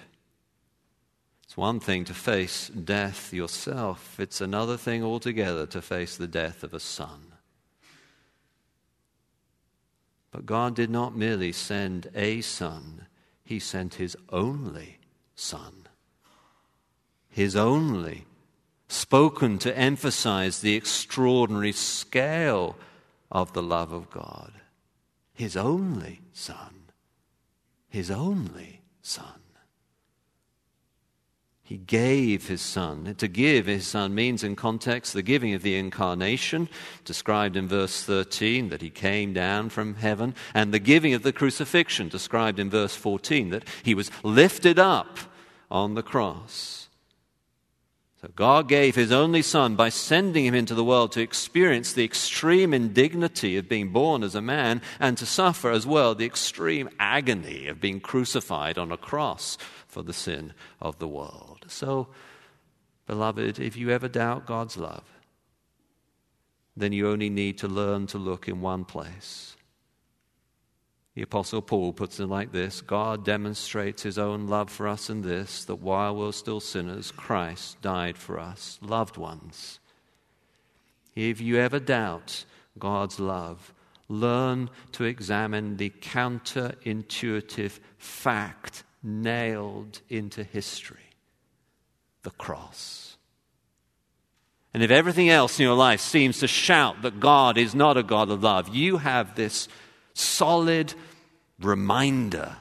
It's 1.44 1.56
one 1.56 1.78
thing 1.78 2.04
to 2.06 2.14
face 2.14 2.68
death 2.68 3.32
yourself, 3.32 4.18
it's 4.18 4.40
another 4.40 4.76
thing 4.76 5.04
altogether 5.04 5.66
to 5.66 5.82
face 5.82 6.16
the 6.16 6.26
death 6.26 6.64
of 6.64 6.72
a 6.72 6.80
son. 6.80 7.32
But 10.30 10.46
God 10.46 10.74
did 10.74 10.90
not 10.90 11.16
merely 11.16 11.52
send 11.52 12.08
a 12.14 12.40
son, 12.40 13.06
He 13.44 13.58
sent 13.58 13.94
His 13.94 14.16
only 14.30 14.98
Son. 15.34 15.86
His 17.28 17.54
only, 17.54 18.24
spoken 18.88 19.58
to 19.58 19.76
emphasize 19.76 20.60
the 20.60 20.74
extraordinary 20.74 21.72
scale 21.72 22.76
of 23.30 23.52
the 23.52 23.62
love 23.62 23.92
of 23.92 24.10
God 24.10 24.52
his 25.36 25.56
only 25.56 26.22
Son. 26.32 26.90
His 27.88 28.10
only 28.10 28.80
Son. 29.02 29.40
He 31.62 31.76
gave 31.76 32.46
his 32.46 32.62
Son. 32.62 33.14
To 33.18 33.28
give 33.28 33.66
his 33.66 33.86
Son 33.86 34.14
means, 34.14 34.44
in 34.44 34.54
context, 34.54 35.12
the 35.12 35.22
giving 35.22 35.52
of 35.52 35.62
the 35.62 35.76
incarnation, 35.76 36.68
described 37.04 37.56
in 37.56 37.66
verse 37.66 38.02
13, 38.04 38.68
that 38.68 38.82
he 38.82 38.90
came 38.90 39.32
down 39.32 39.68
from 39.68 39.96
heaven, 39.96 40.34
and 40.54 40.72
the 40.72 40.78
giving 40.78 41.12
of 41.12 41.22
the 41.22 41.32
crucifixion, 41.32 42.08
described 42.08 42.58
in 42.58 42.70
verse 42.70 42.94
14, 42.94 43.50
that 43.50 43.64
he 43.82 43.94
was 43.94 44.12
lifted 44.22 44.78
up 44.78 45.18
on 45.68 45.94
the 45.94 46.04
cross. 46.04 46.85
God 48.34 48.68
gave 48.68 48.94
his 48.94 49.12
only 49.12 49.42
son 49.42 49.76
by 49.76 49.88
sending 49.88 50.44
him 50.44 50.54
into 50.54 50.74
the 50.74 50.84
world 50.84 51.12
to 51.12 51.20
experience 51.20 51.92
the 51.92 52.04
extreme 52.04 52.74
indignity 52.74 53.56
of 53.56 53.68
being 53.68 53.90
born 53.90 54.22
as 54.22 54.34
a 54.34 54.40
man 54.40 54.82
and 54.98 55.16
to 55.18 55.26
suffer 55.26 55.70
as 55.70 55.86
well 55.86 56.14
the 56.14 56.24
extreme 56.24 56.88
agony 56.98 57.68
of 57.68 57.80
being 57.80 58.00
crucified 58.00 58.78
on 58.78 58.90
a 58.90 58.96
cross 58.96 59.58
for 59.86 60.02
the 60.02 60.12
sin 60.12 60.52
of 60.80 60.98
the 60.98 61.08
world. 61.08 61.64
So, 61.68 62.08
beloved, 63.06 63.60
if 63.60 63.76
you 63.76 63.90
ever 63.90 64.08
doubt 64.08 64.46
God's 64.46 64.76
love, 64.76 65.04
then 66.76 66.92
you 66.92 67.08
only 67.08 67.30
need 67.30 67.58
to 67.58 67.68
learn 67.68 68.06
to 68.08 68.18
look 68.18 68.48
in 68.48 68.60
one 68.60 68.84
place 68.84 69.55
the 71.16 71.22
Apostle 71.22 71.62
Paul 71.62 71.94
puts 71.94 72.20
it 72.20 72.26
like 72.26 72.52
this 72.52 72.82
God 72.82 73.24
demonstrates 73.24 74.02
his 74.02 74.18
own 74.18 74.46
love 74.48 74.70
for 74.70 74.86
us 74.86 75.08
in 75.08 75.22
this, 75.22 75.64
that 75.64 75.76
while 75.76 76.14
we're 76.14 76.30
still 76.30 76.60
sinners, 76.60 77.10
Christ 77.10 77.80
died 77.80 78.18
for 78.18 78.38
us, 78.38 78.78
loved 78.82 79.16
ones. 79.16 79.80
If 81.14 81.40
you 81.40 81.56
ever 81.56 81.80
doubt 81.80 82.44
God's 82.78 83.18
love, 83.18 83.72
learn 84.10 84.68
to 84.92 85.04
examine 85.04 85.78
the 85.78 85.88
counterintuitive 85.88 87.78
fact 87.96 88.84
nailed 89.02 90.02
into 90.10 90.44
history 90.44 90.98
the 92.24 92.30
cross. 92.32 93.16
And 94.74 94.82
if 94.82 94.90
everything 94.90 95.30
else 95.30 95.58
in 95.58 95.64
your 95.64 95.76
life 95.76 96.00
seems 96.00 96.40
to 96.40 96.46
shout 96.46 97.00
that 97.00 97.20
God 97.20 97.56
is 97.56 97.74
not 97.74 97.96
a 97.96 98.02
God 98.02 98.30
of 98.30 98.42
love, 98.42 98.74
you 98.74 98.98
have 98.98 99.34
this 99.34 99.68
solid 100.18 100.94
reminder 101.60 102.56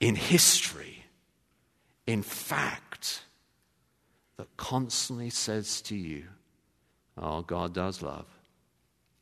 in 0.00 0.16
history, 0.16 1.04
in 2.06 2.22
fact, 2.22 3.22
that 4.36 4.48
constantly 4.56 5.30
says 5.30 5.80
to 5.82 5.96
you, 5.96 6.24
Oh, 7.16 7.42
God 7.42 7.72
does 7.72 8.02
love, 8.02 8.26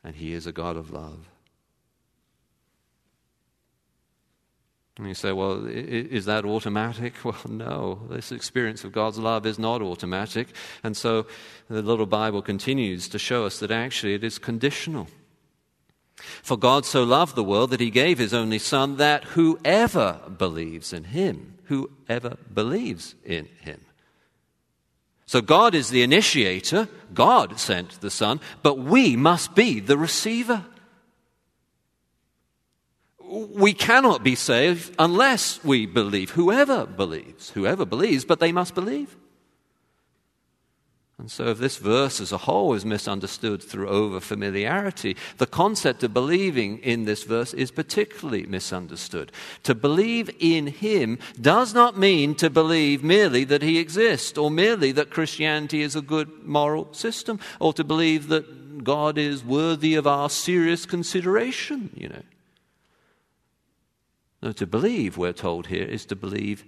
and 0.02 0.16
He 0.16 0.32
is 0.32 0.46
a 0.46 0.52
God 0.52 0.76
of 0.76 0.90
love. 0.90 1.28
And 4.98 5.08
you 5.08 5.14
say, 5.14 5.32
well, 5.32 5.66
is 5.66 6.26
that 6.26 6.44
automatic? 6.44 7.14
Well, 7.24 7.36
no. 7.48 8.00
This 8.10 8.30
experience 8.30 8.84
of 8.84 8.92
God's 8.92 9.18
love 9.18 9.46
is 9.46 9.58
not 9.58 9.80
automatic. 9.80 10.48
And 10.84 10.96
so 10.96 11.26
the 11.68 11.80
little 11.80 12.06
Bible 12.06 12.42
continues 12.42 13.08
to 13.08 13.18
show 13.18 13.46
us 13.46 13.58
that 13.60 13.70
actually 13.70 14.14
it 14.14 14.22
is 14.22 14.38
conditional. 14.38 15.08
For 16.42 16.56
God 16.56 16.84
so 16.84 17.04
loved 17.04 17.34
the 17.34 17.44
world 17.44 17.70
that 17.70 17.80
he 17.80 17.90
gave 17.90 18.18
his 18.18 18.34
only 18.34 18.58
Son, 18.58 18.96
that 18.96 19.24
whoever 19.24 20.20
believes 20.38 20.92
in 20.92 21.04
him, 21.04 21.58
whoever 21.64 22.36
believes 22.52 23.14
in 23.24 23.46
him. 23.60 23.80
So 25.26 25.40
God 25.40 25.74
is 25.74 25.88
the 25.88 26.02
initiator, 26.02 26.88
God 27.14 27.58
sent 27.58 28.00
the 28.00 28.10
Son, 28.10 28.40
but 28.62 28.78
we 28.78 29.16
must 29.16 29.54
be 29.54 29.80
the 29.80 29.96
receiver. 29.96 30.64
We 33.20 33.72
cannot 33.72 34.22
be 34.22 34.34
saved 34.34 34.94
unless 34.98 35.64
we 35.64 35.86
believe. 35.86 36.32
Whoever 36.32 36.84
believes, 36.84 37.50
whoever 37.50 37.86
believes, 37.86 38.26
but 38.26 38.40
they 38.40 38.52
must 38.52 38.74
believe. 38.74 39.16
And 41.18 41.30
so, 41.30 41.48
if 41.48 41.58
this 41.58 41.76
verse 41.76 42.20
as 42.20 42.32
a 42.32 42.38
whole 42.38 42.74
is 42.74 42.84
misunderstood 42.84 43.62
through 43.62 43.88
over 43.88 44.18
familiarity, 44.18 45.16
the 45.36 45.46
concept 45.46 46.02
of 46.02 46.14
believing 46.14 46.78
in 46.78 47.04
this 47.04 47.22
verse 47.22 47.54
is 47.54 47.70
particularly 47.70 48.44
misunderstood. 48.46 49.30
To 49.64 49.74
believe 49.74 50.30
in 50.40 50.66
Him 50.66 51.18
does 51.40 51.74
not 51.74 51.98
mean 51.98 52.34
to 52.36 52.50
believe 52.50 53.04
merely 53.04 53.44
that 53.44 53.62
He 53.62 53.78
exists, 53.78 54.36
or 54.38 54.50
merely 54.50 54.90
that 54.92 55.10
Christianity 55.10 55.82
is 55.82 55.94
a 55.94 56.02
good 56.02 56.44
moral 56.44 56.92
system, 56.92 57.38
or 57.60 57.72
to 57.74 57.84
believe 57.84 58.28
that 58.28 58.82
God 58.82 59.18
is 59.18 59.44
worthy 59.44 59.94
of 59.94 60.06
our 60.06 60.30
serious 60.30 60.86
consideration, 60.86 61.90
you 61.94 62.08
know. 62.08 62.22
No, 64.42 64.52
to 64.52 64.66
believe, 64.66 65.16
we're 65.16 65.32
told 65.32 65.68
here, 65.68 65.84
is 65.84 66.04
to 66.06 66.16
believe 66.16 66.64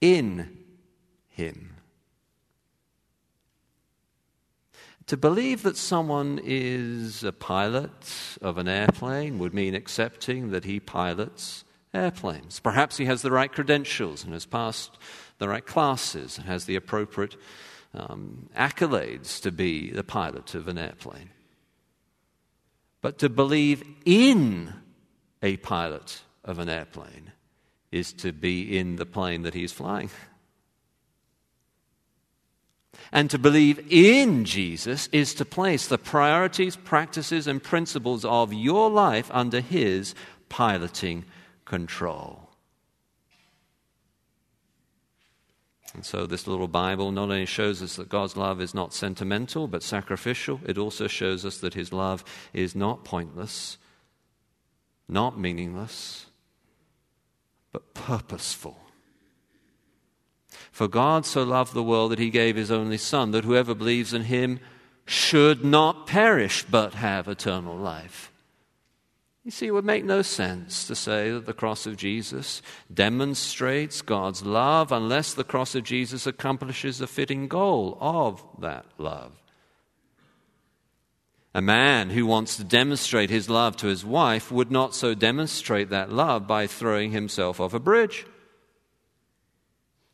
in 0.00 0.64
Him. 1.28 1.75
To 5.06 5.16
believe 5.16 5.62
that 5.62 5.76
someone 5.76 6.40
is 6.42 7.22
a 7.22 7.30
pilot 7.30 8.38
of 8.42 8.58
an 8.58 8.66
airplane 8.66 9.38
would 9.38 9.54
mean 9.54 9.76
accepting 9.76 10.50
that 10.50 10.64
he 10.64 10.80
pilots 10.80 11.64
airplanes. 11.94 12.58
Perhaps 12.58 12.96
he 12.96 13.04
has 13.04 13.22
the 13.22 13.30
right 13.30 13.52
credentials 13.52 14.24
and 14.24 14.32
has 14.32 14.46
passed 14.46 14.98
the 15.38 15.48
right 15.48 15.64
classes 15.64 16.38
and 16.38 16.46
has 16.46 16.64
the 16.64 16.74
appropriate 16.74 17.36
um, 17.94 18.48
accolades 18.56 19.40
to 19.42 19.52
be 19.52 19.90
the 19.90 20.02
pilot 20.02 20.56
of 20.56 20.66
an 20.66 20.76
airplane. 20.76 21.30
But 23.00 23.18
to 23.18 23.28
believe 23.28 23.84
in 24.04 24.74
a 25.40 25.56
pilot 25.58 26.22
of 26.44 26.58
an 26.58 26.68
airplane 26.68 27.30
is 27.92 28.12
to 28.14 28.32
be 28.32 28.76
in 28.76 28.96
the 28.96 29.06
plane 29.06 29.42
that 29.42 29.54
he's 29.54 29.72
flying. 29.72 30.10
And 33.12 33.30
to 33.30 33.38
believe 33.38 33.86
in 33.90 34.44
Jesus 34.44 35.08
is 35.12 35.34
to 35.34 35.44
place 35.44 35.86
the 35.86 35.98
priorities, 35.98 36.76
practices, 36.76 37.46
and 37.46 37.62
principles 37.62 38.24
of 38.24 38.52
your 38.52 38.90
life 38.90 39.30
under 39.32 39.60
His 39.60 40.14
piloting 40.48 41.24
control. 41.64 42.46
And 45.94 46.04
so, 46.04 46.26
this 46.26 46.46
little 46.46 46.68
Bible 46.68 47.10
not 47.10 47.30
only 47.30 47.46
shows 47.46 47.82
us 47.82 47.96
that 47.96 48.10
God's 48.10 48.36
love 48.36 48.60
is 48.60 48.74
not 48.74 48.92
sentimental 48.92 49.66
but 49.66 49.82
sacrificial, 49.82 50.60
it 50.66 50.76
also 50.76 51.06
shows 51.06 51.46
us 51.46 51.56
that 51.58 51.72
His 51.72 51.90
love 51.90 52.22
is 52.52 52.74
not 52.74 53.02
pointless, 53.02 53.78
not 55.08 55.38
meaningless, 55.38 56.26
but 57.72 57.94
purposeful. 57.94 58.85
For 60.72 60.88
God 60.88 61.26
so 61.26 61.42
loved 61.42 61.74
the 61.74 61.82
world 61.82 62.12
that 62.12 62.18
he 62.18 62.30
gave 62.30 62.56
his 62.56 62.70
only 62.70 62.98
Son, 62.98 63.30
that 63.32 63.44
whoever 63.44 63.74
believes 63.74 64.12
in 64.12 64.22
him 64.22 64.60
should 65.04 65.64
not 65.64 66.06
perish 66.06 66.64
but 66.64 66.94
have 66.94 67.28
eternal 67.28 67.76
life. 67.76 68.32
You 69.44 69.52
see, 69.52 69.66
it 69.66 69.70
would 69.70 69.84
make 69.84 70.04
no 70.04 70.22
sense 70.22 70.88
to 70.88 70.96
say 70.96 71.30
that 71.30 71.46
the 71.46 71.52
cross 71.52 71.86
of 71.86 71.96
Jesus 71.96 72.62
demonstrates 72.92 74.02
God's 74.02 74.44
love 74.44 74.90
unless 74.90 75.34
the 75.34 75.44
cross 75.44 75.76
of 75.76 75.84
Jesus 75.84 76.26
accomplishes 76.26 76.98
the 76.98 77.06
fitting 77.06 77.46
goal 77.46 77.96
of 78.00 78.44
that 78.58 78.86
love. 78.98 79.40
A 81.54 81.62
man 81.62 82.10
who 82.10 82.26
wants 82.26 82.56
to 82.56 82.64
demonstrate 82.64 83.30
his 83.30 83.48
love 83.48 83.76
to 83.76 83.86
his 83.86 84.04
wife 84.04 84.50
would 84.50 84.72
not 84.72 84.96
so 84.96 85.14
demonstrate 85.14 85.90
that 85.90 86.12
love 86.12 86.48
by 86.48 86.66
throwing 86.66 87.12
himself 87.12 87.60
off 87.60 87.72
a 87.72 87.78
bridge. 87.78 88.26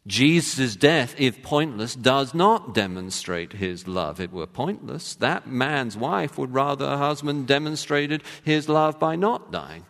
Jesus' 0.06 0.74
death, 0.74 1.14
if 1.16 1.42
pointless, 1.42 1.94
does 1.94 2.34
not 2.34 2.74
demonstrate 2.74 3.52
his 3.52 3.86
love. 3.86 4.18
It 4.18 4.32
were 4.32 4.48
pointless. 4.48 5.14
That 5.14 5.46
man's 5.46 5.96
wife 5.96 6.36
would 6.36 6.52
rather 6.52 6.88
her 6.88 6.98
husband 6.98 7.46
demonstrated 7.46 8.24
his 8.42 8.68
love 8.68 8.98
by 8.98 9.14
not 9.14 9.52
dying. 9.52 9.86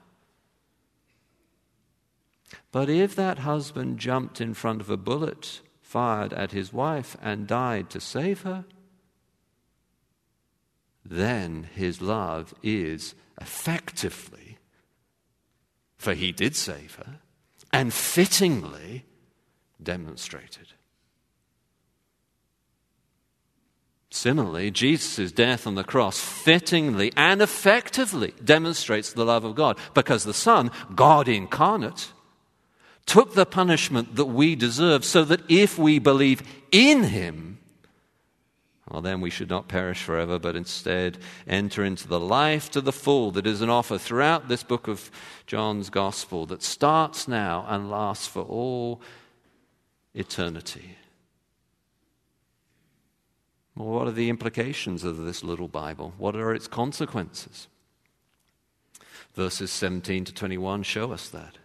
But 2.73 2.91
if 2.91 3.15
that 3.17 3.41
husband 3.41 3.99
jumped 3.99 4.41
in 4.41 4.55
front 4.55 4.81
of 4.81 4.91
a 4.91 4.97
bullet 4.97 5.61
fired 5.81 6.33
at 6.35 6.53
his 6.53 6.73
wife 6.73 7.17
and 7.23 7.47
died 7.47 7.89
to 7.91 8.01
save 8.01 8.43
her, 8.43 8.65
then 11.05 11.69
his 11.75 12.01
love 12.01 12.55
is 12.63 13.15
effectively, 13.41 14.59
for 15.97 16.15
he 16.15 16.33
did 16.33 16.55
save 16.55 16.95
her, 16.97 17.21
and 17.73 17.93
fittingly 17.93 19.05
demonstrated. 19.83 20.69
Similarly, 24.11 24.71
Jesus' 24.71 25.33
death 25.33 25.67
on 25.67 25.75
the 25.75 25.85
cross 25.85 26.21
fittingly 26.21 27.13
and 27.17 27.41
effectively 27.41 28.35
demonstrates 28.45 29.13
the 29.13 29.25
love 29.25 29.45
of 29.45 29.55
God 29.55 29.79
because 29.95 30.25
the 30.25 30.35
Son, 30.35 30.71
God 30.95 31.29
incarnate, 31.29 32.13
took 33.07 33.33
the 33.33 33.47
punishment 33.47 34.17
that 34.17 34.27
we 34.27 34.55
deserve 34.55 35.07
so 35.07 35.25
that 35.25 35.41
if 35.49 35.79
we 35.79 35.99
believe 35.99 36.43
in 36.71 37.05
Him, 37.05 37.59
well, 38.91 39.01
then 39.01 39.23
we 39.23 39.31
should 39.31 39.49
not 39.49 39.69
perish 39.69 40.03
forever, 40.03 40.39
but 40.39 40.57
instead 40.57 41.17
enter 41.47 41.83
into 41.83 42.07
the 42.07 42.21
life 42.21 42.71
to 42.73 42.83
the 42.83 42.93
full 42.93 43.31
that 43.31 43.47
is 43.47 43.63
an 43.63 43.71
offer 43.71 43.97
throughout 43.97 44.49
this 44.49 44.63
book 44.63 44.89
of 44.89 45.11
John's 45.47 45.89
Gospel 45.89 46.45
that 46.47 46.63
starts 46.63 47.27
now 47.27 47.65
and 47.67 47.91
lasts 47.91 48.27
for 48.27 48.43
all 48.43 49.01
eternity. 50.15 50.97
Well, 53.75 53.89
what 53.89 54.07
are 54.07 54.13
the 54.13 54.29
implications 54.29 55.05
of 55.05 55.17
this 55.19 55.43
little 55.43 55.69
Bible? 55.69 56.13
What 56.19 56.37
are 56.37 56.55
its 56.55 56.69
consequences? 56.69 57.69
Verses 59.35 59.71
17 59.71 60.27
to 60.27 60.35
21 60.35 60.83
show 60.83 61.13
us 61.13 61.29
that. 61.31 61.57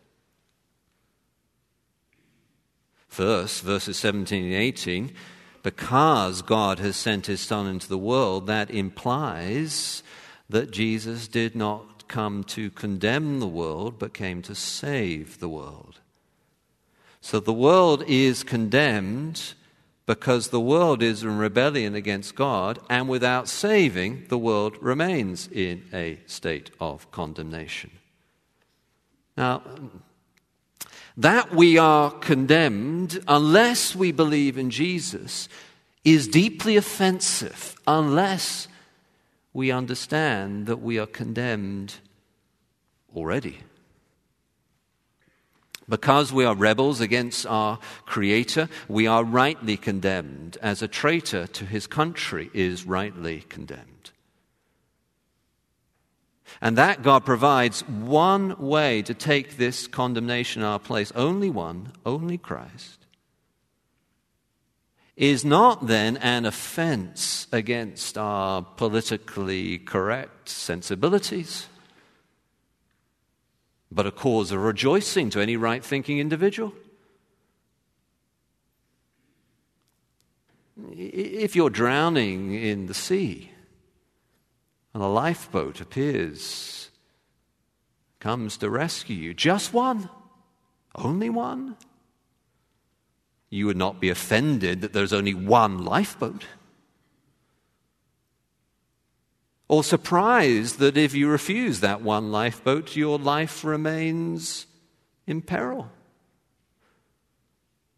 First, 3.08 3.64
verses 3.64 3.98
17 3.98 4.46
and 4.46 4.54
18, 4.54 5.14
because 5.64 6.42
God 6.42 6.80
has 6.80 6.96
sent 6.96 7.26
his 7.26 7.42
Son 7.42 7.68
into 7.68 7.90
the 7.90 7.98
world, 7.98 8.48
that 8.48 8.70
implies 8.70 10.04
that 10.50 10.72
Jesus 10.72 11.28
did 11.28 11.56
not 11.56 12.08
come 12.08 12.44
to 12.46 12.70
condemn 12.70 13.40
the 13.40 13.48
world, 13.48 14.00
but 14.00 14.14
came 14.14 14.42
to 14.44 14.56
save 14.56 15.40
the 15.40 15.50
world. 15.50 16.00
So 17.28 17.42
the 17.42 17.52
world 17.52 18.06
is 18.08 18.42
condemned 18.42 19.54
because 20.06 20.48
the 20.48 20.62
world 20.62 21.04
is 21.04 21.24
in 21.24 21.38
rebellion 21.38 21.94
against 21.94 22.36
God, 22.36 22.80
and 22.90 23.10
without 23.10 23.50
saving, 23.50 24.28
the 24.30 24.38
world 24.38 24.78
remains 24.82 25.50
in 25.52 25.84
a 25.92 26.22
state 26.26 26.72
of 26.80 27.12
condemnation. 27.12 27.92
Now, 29.36 29.62
that 31.18 31.54
we 31.54 31.78
are 31.78 32.12
condemned 32.12 33.22
unless 33.28 33.94
we 33.94 34.14
believe 34.14 34.58
in 34.58 34.70
Jesus 34.70 35.50
is 36.06 36.30
deeply 36.30 36.78
offensive 36.78 37.76
unless 37.86 38.70
we 39.52 39.70
understand 39.70 40.66
that 40.68 40.78
we 40.78 40.98
are 40.98 41.06
condemned 41.06 41.96
already. 43.14 43.58
Because 45.90 46.34
we 46.34 46.44
are 46.44 46.56
rebels 46.56 47.00
against 47.00 47.46
our 47.46 47.80
Creator, 48.06 48.68
we 48.90 49.08
are 49.08 49.24
rightly 49.24 49.78
condemned, 49.78 50.58
as 50.62 50.82
a 50.82 50.88
traitor 50.88 51.48
to 51.48 51.66
his 51.66 51.88
country 51.88 52.50
is 52.54 52.86
rightly 52.86 53.42
condemned. 53.48 54.12
And 56.60 56.78
that 56.78 57.04
God 57.04 57.26
provides 57.26 57.88
one 57.88 58.58
way 58.58 59.02
to 59.04 59.14
take 59.14 59.58
this 59.58 59.88
condemnation 59.88 60.62
in 60.62 60.68
our 60.68 60.80
place, 60.80 61.12
only 61.16 61.50
one, 61.50 61.94
only 62.06 62.38
Christ, 62.38 63.06
is 65.16 65.46
not 65.46 65.88
then 65.88 66.18
an 66.18 66.46
offense 66.46 67.48
against 67.52 68.18
our 68.18 68.62
politically 68.62 69.78
correct 69.80 70.50
sensibilities 70.50 71.68
but 73.92 74.06
a 74.06 74.12
cause 74.12 74.52
of 74.52 74.62
rejoicing 74.62 75.30
to 75.32 75.40
any 75.40 75.56
right 75.56 75.84
thinking 75.84 76.20
individual. 76.20 76.74
If 80.92 81.56
you're 81.56 81.70
drowning 81.70 82.54
in 82.54 82.86
the 82.86 82.94
sea 82.94 83.52
and 84.94 85.02
a 85.02 85.08
lifeboat 85.08 85.82
appears, 85.82 86.90
comes 88.20 88.58
to 88.58 88.70
rescue 88.70 89.16
you, 89.16 89.34
just 89.34 89.74
one, 89.74 90.10
only 90.96 91.30
one, 91.30 91.78
you 93.50 93.66
would 93.66 93.78
not 93.78 94.00
be 94.00 94.10
offended 94.10 94.82
that 94.82 94.94
there's 94.94 95.14
only 95.14 95.34
one 95.34 95.84
lifeboat 95.86 96.46
or 99.68 99.84
surprised 99.84 100.80
that 100.80 100.98
if 100.98 101.14
you 101.14 101.28
refuse 101.28 101.82
that 101.82 102.02
one 102.02 102.32
lifeboat, 102.32 102.96
your 102.96 103.20
life 103.20 103.64
remains 103.64 104.66
in 105.26 105.42
peril. 105.42 105.90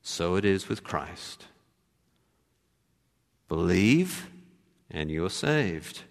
So 0.02 0.36
it 0.36 0.46
is 0.46 0.68
with 0.68 0.84
Christ. 0.84 1.46
Believe, 3.48 4.30
and 4.90 5.12
you're 5.12 5.30
saved. 5.30 6.04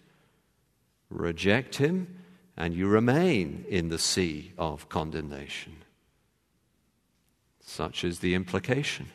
Reject 1.10 1.76
him, 1.76 2.18
and 2.56 2.74
you 2.74 2.86
remain 2.86 3.64
in 3.68 3.88
the 3.88 3.98
sea 3.98 4.52
of 4.56 4.88
condemnation. 4.88 5.76
Such 7.60 8.04
is 8.04 8.20
the 8.20 8.34
implication. 8.34 9.08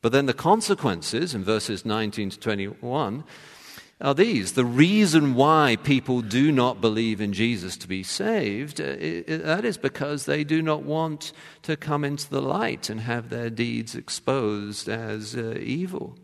But 0.00 0.12
then 0.12 0.26
the 0.26 0.34
consequences 0.34 1.34
in 1.34 1.42
verses 1.42 1.84
19 1.84 2.30
to 2.30 2.38
21 2.38 3.24
are 4.00 4.14
these. 4.14 4.52
The 4.52 4.64
reason 4.64 5.34
why 5.34 5.76
people 5.82 6.22
do 6.22 6.52
not 6.52 6.80
believe 6.80 7.20
in 7.20 7.32
Jesus 7.32 7.76
to 7.78 7.88
be 7.88 8.02
saved, 8.02 8.80
uh, 8.80 8.94
that 9.26 9.64
is 9.64 9.76
because 9.76 10.24
they 10.24 10.44
do 10.44 10.62
not 10.62 10.82
want 10.82 11.32
to 11.62 11.76
come 11.76 12.04
into 12.04 12.30
the 12.30 12.42
light 12.42 12.88
and 12.88 13.00
have 13.00 13.28
their 13.28 13.50
deeds 13.50 13.96
exposed 13.96 14.88
as 14.88 15.34
uh, 15.34 15.58
evil. 15.60 16.16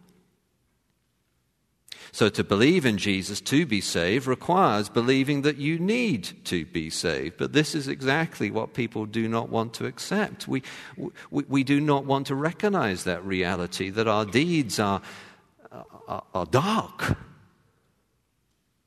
So, 2.13 2.29
to 2.29 2.45
believe 2.45 2.87
in 2.87 2.97
Jesus 2.97 3.41
to 3.41 3.67
be 3.67 3.81
saved 3.81 4.29
requires 4.29 4.89
believing 4.89 5.43
that 5.43 5.57
you 5.57 5.81
need 5.81 6.45
to 6.45 6.65
be 6.67 6.89
saved. 6.89 7.39
But 7.39 7.53
this 7.53 7.75
is 7.75 7.89
exactly 7.89 8.53
what 8.53 8.73
people 8.73 9.05
do 9.05 9.27
not 9.27 9.49
want 9.49 9.75
to 9.75 9.87
accept. 9.87 10.47
We, 10.47 10.63
we, 10.97 11.45
we 11.49 11.65
do 11.65 11.81
not 11.81 12.05
want 12.05 12.29
to 12.29 12.37
recognize 12.37 13.03
that 13.03 13.25
reality 13.25 13.91
that 13.91 14.07
our 14.07 14.25
deeds 14.25 14.79
are, 14.79 15.03
are, 16.07 16.23
are 16.33 16.47
dark 16.47 17.17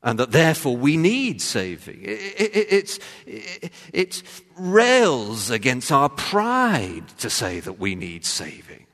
and 0.02 0.18
that 0.18 0.30
therefore 0.30 0.76
we 0.76 0.96
need 0.96 1.42
saving. 1.42 2.00
It, 2.02 2.40
it, 2.40 2.98
it, 3.26 3.72
it 3.92 4.22
rails 4.56 5.50
against 5.50 5.90
our 5.90 6.08
pride 6.08 7.08
to 7.18 7.28
say 7.28 7.60
that 7.60 7.78
we 7.78 7.94
need 7.94 8.24
saving. 8.24 8.86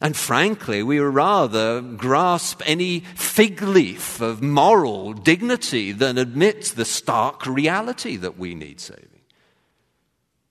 And 0.00 0.16
frankly, 0.16 0.82
we 0.82 0.98
would 0.98 1.14
rather 1.14 1.82
grasp 1.82 2.62
any 2.64 3.00
fig 3.00 3.60
leaf 3.62 4.20
of 4.20 4.42
moral 4.42 5.12
dignity 5.12 5.92
than 5.92 6.16
admit 6.16 6.72
the 6.74 6.86
stark 6.86 7.44
reality 7.46 8.16
that 8.16 8.38
we 8.38 8.54
need 8.54 8.80
saving. 8.80 9.06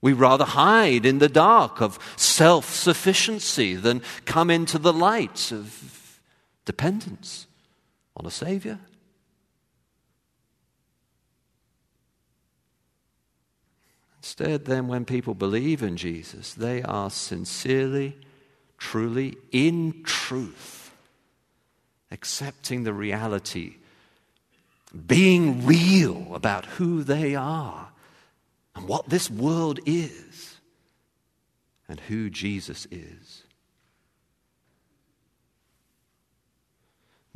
We 0.02 0.14
rather 0.14 0.46
hide 0.46 1.06
in 1.06 1.18
the 1.18 1.28
dark 1.28 1.82
of 1.82 2.00
self 2.16 2.74
sufficiency 2.74 3.76
than 3.76 4.04
come 4.26 4.50
into 4.50 4.78
the 4.78 4.94
light 4.94 5.52
of 5.52 6.22
dependence 6.64 7.48
on 8.20 8.26
a 8.26 8.32
Savior. 8.32 8.80
Instead, 14.20 14.66
then, 14.66 14.88
when 14.88 15.06
people 15.06 15.34
believe 15.34 15.82
in 15.82 15.98
Jesus, 15.98 16.54
they 16.54 16.84
are 16.84 17.10
sincerely 17.10 18.18
truly, 18.80 19.38
in 19.52 20.04
truth, 20.04 20.92
accepting 22.12 22.84
the 22.84 22.94
reality, 22.94 23.76
being 25.06 25.66
real 25.66 26.34
about 26.34 26.66
who 26.66 27.04
they 27.04 27.36
are 27.36 27.90
and 28.76 28.88
what 28.88 29.10
this 29.10 29.30
world 29.30 29.80
is 29.86 30.58
and 31.88 32.00
who 32.02 32.30
Jesus 32.30 32.88
is. 32.90 33.39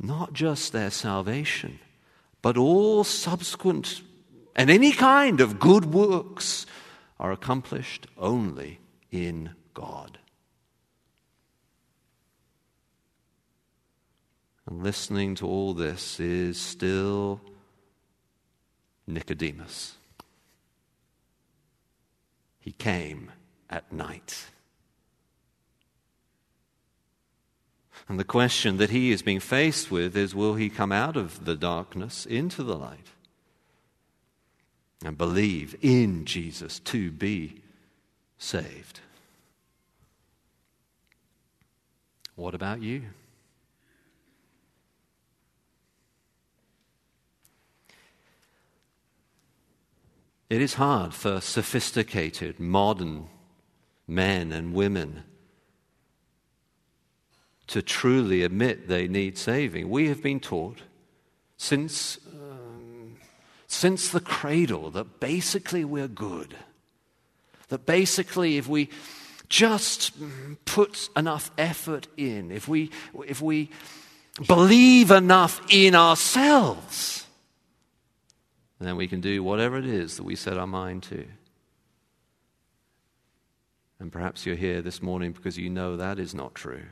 Not 0.00 0.32
just 0.32 0.72
their 0.72 0.90
salvation, 0.90 1.78
but 2.42 2.56
all 2.56 3.04
subsequent 3.04 4.02
and 4.56 4.70
any 4.70 4.92
kind 4.92 5.40
of 5.40 5.58
good 5.58 5.86
works 5.86 6.66
are 7.18 7.32
accomplished 7.32 8.06
only 8.16 8.80
in 9.10 9.50
God. 9.72 10.18
And 14.66 14.82
listening 14.82 15.34
to 15.36 15.46
all 15.46 15.74
this 15.74 16.20
is 16.20 16.58
still 16.58 17.40
Nicodemus. 19.06 19.96
He 22.60 22.72
came 22.72 23.30
at 23.68 23.92
night. 23.92 24.46
And 28.08 28.18
the 28.18 28.24
question 28.24 28.76
that 28.78 28.90
he 28.90 29.12
is 29.12 29.22
being 29.22 29.40
faced 29.40 29.90
with 29.90 30.16
is 30.16 30.34
will 30.34 30.54
he 30.54 30.68
come 30.68 30.92
out 30.92 31.16
of 31.16 31.44
the 31.44 31.56
darkness 31.56 32.26
into 32.26 32.62
the 32.62 32.76
light 32.76 33.08
and 35.04 35.16
believe 35.16 35.76
in 35.80 36.24
Jesus 36.24 36.80
to 36.80 37.10
be 37.10 37.62
saved? 38.38 39.00
What 42.36 42.54
about 42.54 42.82
you? 42.82 43.02
It 50.50 50.60
is 50.60 50.74
hard 50.74 51.14
for 51.14 51.40
sophisticated, 51.40 52.60
modern 52.60 53.28
men 54.06 54.52
and 54.52 54.74
women 54.74 55.24
to 57.68 57.82
truly 57.82 58.42
admit 58.42 58.88
they 58.88 59.08
need 59.08 59.38
saving. 59.38 59.88
We 59.88 60.08
have 60.08 60.22
been 60.22 60.40
taught 60.40 60.80
since, 61.56 62.18
um, 62.32 63.16
since 63.66 64.08
the 64.08 64.20
cradle 64.20 64.90
that 64.90 65.20
basically 65.20 65.84
we're 65.84 66.08
good. 66.08 66.56
That 67.68 67.86
basically, 67.86 68.58
if 68.58 68.68
we 68.68 68.90
just 69.48 70.12
put 70.64 71.08
enough 71.16 71.50
effort 71.56 72.06
in, 72.16 72.50
if 72.50 72.68
we, 72.68 72.90
if 73.26 73.40
we 73.40 73.70
believe 74.46 75.10
enough 75.10 75.60
in 75.70 75.94
ourselves, 75.94 77.26
then 78.80 78.96
we 78.96 79.08
can 79.08 79.20
do 79.20 79.42
whatever 79.42 79.78
it 79.78 79.86
is 79.86 80.16
that 80.16 80.24
we 80.24 80.36
set 80.36 80.58
our 80.58 80.66
mind 80.66 81.02
to. 81.04 81.24
And 83.98 84.12
perhaps 84.12 84.44
you're 84.44 84.56
here 84.56 84.82
this 84.82 85.00
morning 85.00 85.32
because 85.32 85.56
you 85.56 85.70
know 85.70 85.96
that 85.96 86.18
is 86.18 86.34
not 86.34 86.54
true. 86.54 86.82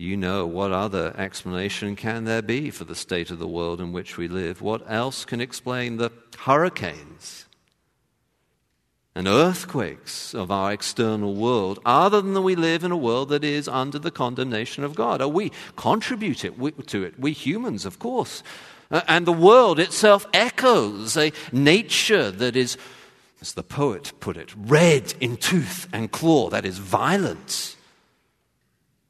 You 0.00 0.16
know 0.16 0.46
what 0.46 0.70
other 0.70 1.12
explanation 1.18 1.96
can 1.96 2.24
there 2.24 2.40
be 2.40 2.70
for 2.70 2.84
the 2.84 2.94
state 2.94 3.32
of 3.32 3.40
the 3.40 3.48
world 3.48 3.80
in 3.80 3.90
which 3.90 4.16
we 4.16 4.28
live? 4.28 4.62
What 4.62 4.88
else 4.88 5.24
can 5.24 5.40
explain 5.40 5.96
the 5.96 6.12
hurricanes 6.38 7.46
and 9.18 9.26
earthquakes 9.26 10.32
of 10.32 10.52
our 10.52 10.72
external 10.72 11.34
world, 11.34 11.80
other 11.84 12.20
than 12.20 12.34
that 12.34 12.42
we 12.42 12.54
live 12.54 12.84
in 12.84 12.92
a 12.92 12.96
world 12.96 13.30
that 13.30 13.42
is 13.42 13.66
under 13.66 13.98
the 13.98 14.12
condemnation 14.12 14.84
of 14.84 14.94
God. 14.94 15.20
Are 15.20 15.26
we 15.26 15.50
contribute 15.74 16.44
it, 16.44 16.54
to 16.86 17.02
it? 17.02 17.18
We 17.18 17.32
humans, 17.32 17.84
of 17.84 17.98
course. 17.98 18.44
Uh, 18.92 19.00
and 19.08 19.26
the 19.26 19.32
world 19.32 19.80
itself 19.80 20.24
echoes 20.32 21.16
a 21.16 21.32
nature 21.50 22.30
that 22.30 22.54
is, 22.54 22.78
as 23.40 23.54
the 23.54 23.64
poet 23.64 24.12
put 24.20 24.36
it, 24.36 24.54
red 24.56 25.14
in 25.18 25.36
tooth 25.36 25.88
and 25.92 26.12
claw, 26.12 26.48
that 26.50 26.64
is 26.64 26.78
violent. 26.78 27.74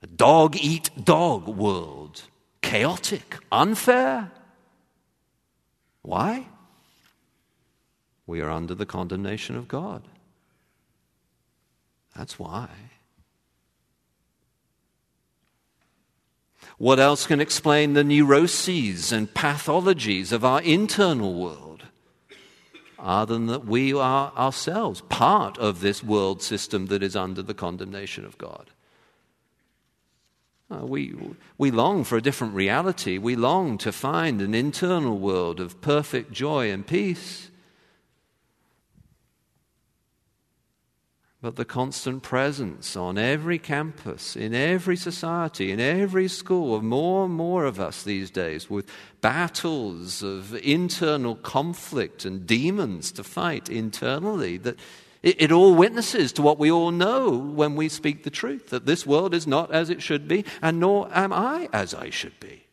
A 0.03 0.07
dog 0.07 0.57
eat 0.57 0.91
dog 1.05 1.49
world, 1.49 2.23
chaotic, 2.63 3.39
unfair. 3.51 4.31
Why? 6.03 6.47
we 8.29 8.43
are 8.43 8.51
under 8.51 8.75
the 8.75 8.87
condemnation 8.87 9.57
of 9.57 9.67
God. 9.67 10.03
That's 12.15 12.39
why. 12.39 12.69
What 16.77 17.01
else 17.01 17.27
can 17.27 17.41
explain 17.41 17.95
the 17.95 18.05
neuroses 18.05 19.11
and 19.11 19.33
pathologies 19.33 20.31
of 20.31 20.45
our 20.45 20.61
internal 20.61 21.35
world? 21.35 21.85
Other 22.99 23.35
than 23.35 23.47
that 23.47 23.65
we 23.65 23.95
are 23.95 24.33
ourselves 24.37 25.01
part 25.09 25.57
of 25.57 25.81
this 25.81 26.05
world 26.05 26.43
system 26.43 26.87
that 26.87 27.03
is 27.03 27.17
under 27.17 27.43
the 27.43 27.55
condemnation 27.55 28.27
of 28.27 28.37
God. 28.37 28.71
Uh, 30.71 30.85
we, 30.85 31.15
we 31.57 31.71
long 31.71 32.05
for 32.05 32.17
a 32.17 32.23
different 32.23 32.55
reality. 32.55 33.17
We 33.19 33.37
long 33.37 33.79
to 33.79 33.93
find 33.93 34.43
an 34.43 34.55
internal 34.55 35.19
world 35.19 35.61
of 35.61 35.81
perfect 35.81 36.33
joy 36.33 36.71
and 36.71 36.87
peace. 36.87 37.49
but 41.41 41.55
the 41.55 41.65
constant 41.65 42.23
presence 42.23 42.97
on 42.97 43.17
every 43.17 43.59
campus, 43.61 44.35
in 44.35 44.55
every 44.55 44.97
society, 44.97 45.71
in 45.71 45.79
every 45.79 46.27
school 46.27 46.75
of 46.75 46.83
more 46.83 47.27
and 47.27 47.35
more 47.35 47.65
of 47.65 47.79
us 47.79 48.03
these 48.03 48.29
days 48.29 48.69
with 48.69 48.91
battles 49.21 50.21
of 50.21 50.57
internal 50.57 51.37
conflict 51.37 52.25
and 52.25 52.45
demons 52.45 53.13
to 53.13 53.23
fight 53.23 53.69
internally. 53.69 54.57
That 54.57 54.81
it, 55.23 55.41
it 55.43 55.53
all 55.53 55.75
witnesses 55.75 56.33
to 56.33 56.43
what 56.43 56.59
we 56.59 56.71
all 56.71 56.91
know 56.91 57.31
when 57.31 57.75
we 57.75 57.89
speak 57.89 58.25
the 58.25 58.31
truth 58.31 58.71
that 58.71 58.87
this 58.87 59.07
world 59.07 59.35
is 59.35 59.47
not 59.47 59.73
as 59.73 59.91
it 59.91 60.03
should 60.03 60.29
be, 60.29 60.45
and 60.63 60.81
nor 60.81 61.09
am 61.13 61.33
I 61.33 61.69
as 61.73 61.95
I 61.95 62.11
should 62.11 62.39
be. 62.41 62.65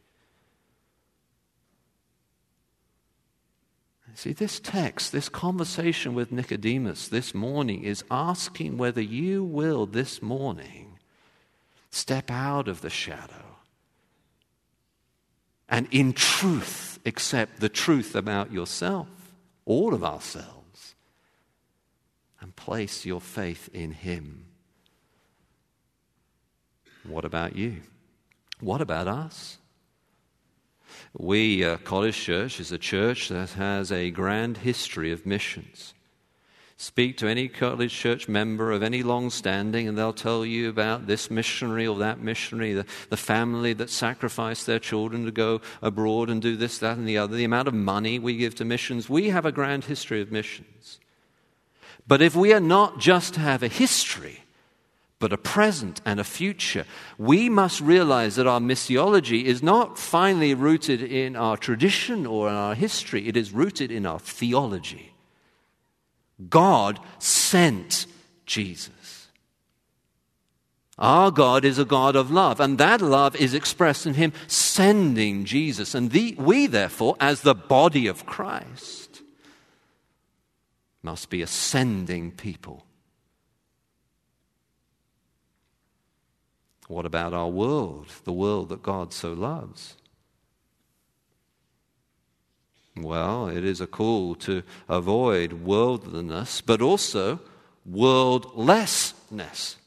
See, 4.17 4.31
this 4.31 4.62
text, 4.62 5.12
this 5.12 5.27
conversation 5.27 6.15
with 6.15 6.31
Nicodemus 6.31 7.10
this 7.10 7.36
morning 7.36 7.84
is 7.84 8.05
asking 8.10 8.77
whether 8.77 9.01
you 9.01 9.43
will 9.43 9.86
this 9.86 10.21
morning 10.21 10.99
step 11.91 12.31
out 12.31 12.69
of 12.69 12.79
the 12.79 12.89
shadow 12.89 13.58
and 15.67 15.88
in 15.91 16.13
truth 16.13 16.99
accept 17.05 17.60
the 17.60 17.69
truth 17.69 18.15
about 18.15 18.53
yourself, 18.53 19.08
all 19.65 19.93
of 19.93 20.03
ourselves, 20.03 20.54
and 22.45 22.55
place 22.55 23.08
your 23.08 23.19
faith 23.19 23.71
in 23.73 23.91
Him. 23.91 24.45
What 27.08 27.25
about 27.25 27.55
you? 27.55 27.77
What 28.60 28.81
about 28.81 29.08
us? 29.08 29.58
We, 31.17 31.63
uh, 31.65 31.77
College 31.77 32.15
Church, 32.15 32.60
is 32.60 32.71
a 32.71 32.77
church 32.77 33.29
that 33.29 33.53
has 33.53 33.91
a 33.91 34.12
grand 34.12 34.58
history 34.58 35.12
of 35.12 35.25
missions. 35.25 35.95
Speak 36.77 37.17
to 37.17 37.27
any 37.27 37.47
college 37.47 37.91
church 37.91 38.27
member 38.27 38.71
of 38.71 38.84
any 38.84 39.01
long 39.01 39.31
standing, 39.31 39.88
and 39.88 39.97
they'll 39.97 40.13
tell 40.13 40.45
you 40.45 40.69
about 40.69 41.08
this 41.08 41.31
missionary 41.31 41.88
or 41.88 41.97
that 41.97 42.19
missionary, 42.19 42.73
the, 42.73 42.86
the 43.10 43.17
family 43.17 43.73
that 43.73 43.89
sacrificed 43.89 44.67
their 44.67 44.77
children 44.77 45.25
to 45.25 45.31
go 45.31 45.62
abroad 45.81 46.29
and 46.29 46.43
do 46.43 46.55
this, 46.55 46.77
that, 46.77 46.95
and 46.95 47.08
the 47.08 47.17
other, 47.17 47.36
the 47.36 47.43
amount 47.43 47.67
of 47.67 47.73
money 47.73 48.19
we 48.19 48.38
give 48.38 48.53
to 48.53 48.65
missions. 48.65 49.10
We 49.10 49.29
have 49.29 49.47
a 49.47 49.51
grand 49.51 49.86
history 49.86 50.21
of 50.21 50.31
missions. 50.31 50.99
But 52.07 52.21
if 52.21 52.35
we 52.35 52.53
are 52.53 52.59
not 52.59 52.99
just 52.99 53.33
to 53.35 53.39
have 53.39 53.63
a 53.63 53.67
history, 53.67 54.45
but 55.19 55.33
a 55.33 55.37
present 55.37 56.01
and 56.05 56.19
a 56.19 56.23
future. 56.23 56.85
We 57.17 57.49
must 57.49 57.81
realize 57.81 58.35
that 58.35 58.47
our 58.47 58.59
missiology 58.59 59.43
is 59.43 59.63
not 59.63 59.97
finally 59.97 60.53
rooted 60.53 61.01
in 61.01 61.35
our 61.35 61.57
tradition 61.57 62.25
or 62.25 62.49
in 62.49 62.55
our 62.55 62.75
history, 62.75 63.27
it 63.27 63.37
is 63.37 63.51
rooted 63.51 63.91
in 63.91 64.05
our 64.05 64.19
theology. 64.19 65.13
God 66.49 66.99
sent 67.17 68.07
Jesus. 68.45 69.29
Our 70.97 71.31
God 71.31 71.65
is 71.65 71.77
a 71.77 71.85
God 71.85 72.15
of 72.15 72.31
love, 72.31 72.59
and 72.59 72.77
that 72.77 73.01
love 73.01 73.35
is 73.35 73.53
expressed 73.53 74.05
in 74.05 74.13
Him 74.13 74.31
sending 74.47 75.43
Jesus. 75.43 75.93
And 75.93 76.11
the, 76.11 76.35
we, 76.37 76.67
therefore, 76.67 77.15
as 77.19 77.41
the 77.41 77.55
body 77.55 78.07
of 78.07 78.25
Christ, 78.25 79.04
must 81.05 81.29
be 81.29 81.41
ascending 81.41 82.31
people 82.31 82.85
What 86.87 87.05
about 87.05 87.33
our 87.33 87.49
world, 87.49 88.07
the 88.25 88.33
world 88.33 88.69
that 88.69 88.83
God 88.83 89.11
so 89.11 89.33
loves? 89.33 89.95
Well, 92.95 93.47
it 93.47 93.65
is 93.65 93.81
a 93.81 93.87
call 93.87 94.35
to 94.35 94.63
avoid 94.87 95.53
worldliness, 95.53 96.61
but 96.61 96.81
also 96.81 97.39
worldlessness. 97.89 99.77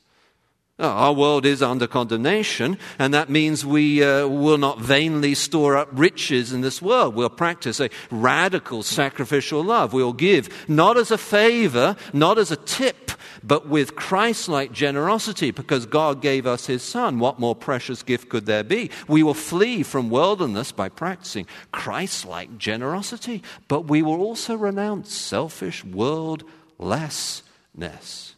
Our 0.81 1.13
world 1.13 1.45
is 1.45 1.61
under 1.61 1.89
condemnation, 1.89 2.79
and 3.01 3.13
that 3.13 3.29
means 3.29 3.67
we 3.67 4.05
uh, 4.05 4.29
will 4.29 4.59
not 4.59 4.81
vainly 4.81 5.35
store 5.35 5.77
up 5.77 5.89
riches 5.91 6.53
in 6.53 6.61
this 6.61 6.81
world. 6.81 7.17
We'll 7.17 7.31
practice 7.31 7.81
a 7.81 7.91
radical 8.13 8.85
sacrificial 8.85 9.65
love. 9.65 9.93
We'll 9.93 10.13
give 10.13 10.69
not 10.69 10.97
as 10.97 11.11
a 11.11 11.19
favor, 11.19 11.97
not 12.13 12.39
as 12.39 12.53
a 12.53 12.57
tip, 12.57 13.11
but 13.43 13.67
with 13.67 13.97
Christ 13.97 14.49
like 14.49 14.71
generosity 14.71 15.51
because 15.51 15.85
God 15.85 16.23
gave 16.23 16.47
us 16.47 16.67
His 16.67 16.85
Son. 16.85 17.19
What 17.19 17.41
more 17.41 17.57
precious 17.57 18.05
gift 18.05 18.29
could 18.29 18.47
there 18.47 18.63
be? 18.63 18.93
We 19.09 19.25
will 19.25 19.35
flee 19.35 19.83
from 19.83 20.11
worldliness 20.11 20.71
by 20.71 20.91
practicing 20.91 21.49
Christ 21.73 22.25
like 22.25 22.57
generosity, 22.57 23.43
but 23.67 23.89
we 23.89 24.03
will 24.03 24.21
also 24.21 24.55
renounce 24.55 25.13
selfish 25.13 25.85
worldlessness. 25.85 28.37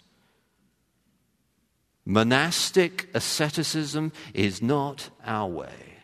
Monastic 2.11 3.09
asceticism 3.15 4.11
is 4.35 4.61
not 4.61 5.11
our 5.25 5.49
way. 5.49 5.99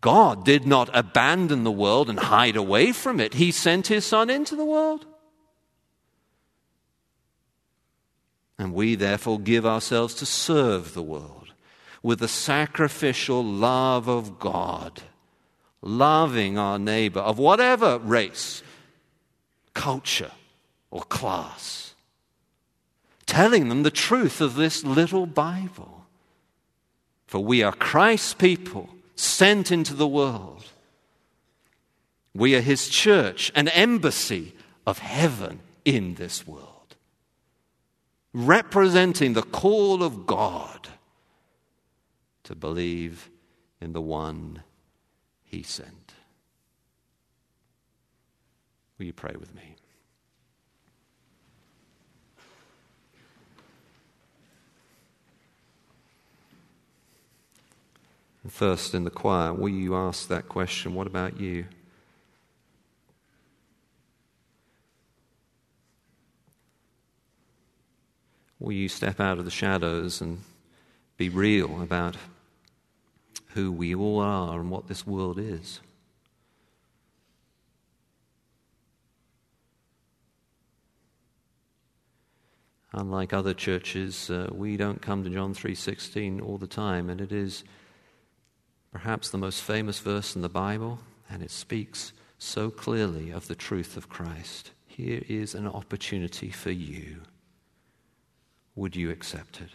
God 0.00 0.42
did 0.42 0.66
not 0.66 0.88
abandon 0.94 1.64
the 1.64 1.70
world 1.70 2.08
and 2.08 2.18
hide 2.18 2.56
away 2.56 2.92
from 2.92 3.20
it. 3.20 3.34
He 3.34 3.50
sent 3.50 3.88
his 3.88 4.06
Son 4.06 4.30
into 4.30 4.56
the 4.56 4.64
world. 4.64 5.04
And 8.58 8.72
we 8.72 8.94
therefore 8.94 9.38
give 9.38 9.66
ourselves 9.66 10.14
to 10.14 10.24
serve 10.24 10.94
the 10.94 11.02
world 11.02 11.52
with 12.02 12.20
the 12.20 12.26
sacrificial 12.26 13.44
love 13.44 14.08
of 14.08 14.38
God, 14.38 15.02
loving 15.82 16.56
our 16.56 16.78
neighbor 16.78 17.20
of 17.20 17.38
whatever 17.38 17.98
race, 17.98 18.62
culture, 19.74 20.32
or 20.90 21.02
class 21.02 21.87
telling 23.28 23.68
them 23.68 23.84
the 23.84 23.90
truth 23.90 24.40
of 24.40 24.56
this 24.56 24.82
little 24.82 25.26
Bible. 25.26 26.06
For 27.26 27.38
we 27.38 27.62
are 27.62 27.72
Christ's 27.72 28.34
people 28.34 28.88
sent 29.14 29.70
into 29.70 29.94
the 29.94 30.08
world. 30.08 30.64
We 32.34 32.56
are 32.56 32.60
his 32.60 32.88
church, 32.88 33.52
an 33.54 33.68
embassy 33.68 34.54
of 34.86 34.98
heaven 34.98 35.60
in 35.84 36.14
this 36.14 36.46
world, 36.46 36.96
representing 38.32 39.34
the 39.34 39.42
call 39.42 40.02
of 40.02 40.26
God 40.26 40.88
to 42.44 42.54
believe 42.54 43.28
in 43.80 43.92
the 43.92 44.00
one 44.00 44.62
he 45.44 45.62
sent. 45.62 46.14
Will 48.98 49.06
you 49.06 49.12
pray 49.12 49.34
with 49.38 49.54
me? 49.54 49.76
First 58.48 58.94
in 58.94 59.04
the 59.04 59.10
choir, 59.10 59.52
will 59.52 59.68
you 59.68 59.94
ask 59.94 60.28
that 60.28 60.48
question? 60.48 60.94
What 60.94 61.06
about 61.06 61.38
you? 61.38 61.66
Will 68.58 68.72
you 68.72 68.88
step 68.88 69.20
out 69.20 69.38
of 69.38 69.44
the 69.44 69.50
shadows 69.50 70.20
and 70.20 70.42
be 71.16 71.28
real 71.28 71.80
about 71.82 72.16
who 73.48 73.70
we 73.70 73.94
all 73.94 74.20
are 74.20 74.58
and 74.58 74.70
what 74.70 74.88
this 74.88 75.06
world 75.06 75.38
is? 75.38 75.80
Unlike 82.92 83.32
other 83.32 83.54
churches, 83.54 84.30
uh, 84.30 84.48
we 84.50 84.76
don't 84.76 85.00
come 85.00 85.22
to 85.22 85.30
John 85.30 85.54
3:16 85.54 86.40
all 86.40 86.58
the 86.58 86.66
time, 86.66 87.10
and 87.10 87.20
it 87.20 87.30
is 87.30 87.62
perhaps 88.90 89.30
the 89.30 89.38
most 89.38 89.62
famous 89.62 89.98
verse 89.98 90.34
in 90.34 90.42
the 90.42 90.48
Bible, 90.48 91.00
and 91.30 91.42
it 91.42 91.50
speaks 91.50 92.12
so 92.38 92.70
clearly 92.70 93.30
of 93.30 93.48
the 93.48 93.54
truth 93.54 93.96
of 93.96 94.08
Christ. 94.08 94.70
Here 94.86 95.22
is 95.28 95.54
an 95.54 95.66
opportunity 95.66 96.50
for 96.50 96.70
you. 96.70 97.22
Would 98.74 98.96
you 98.96 99.10
accept 99.10 99.60
it? 99.60 99.70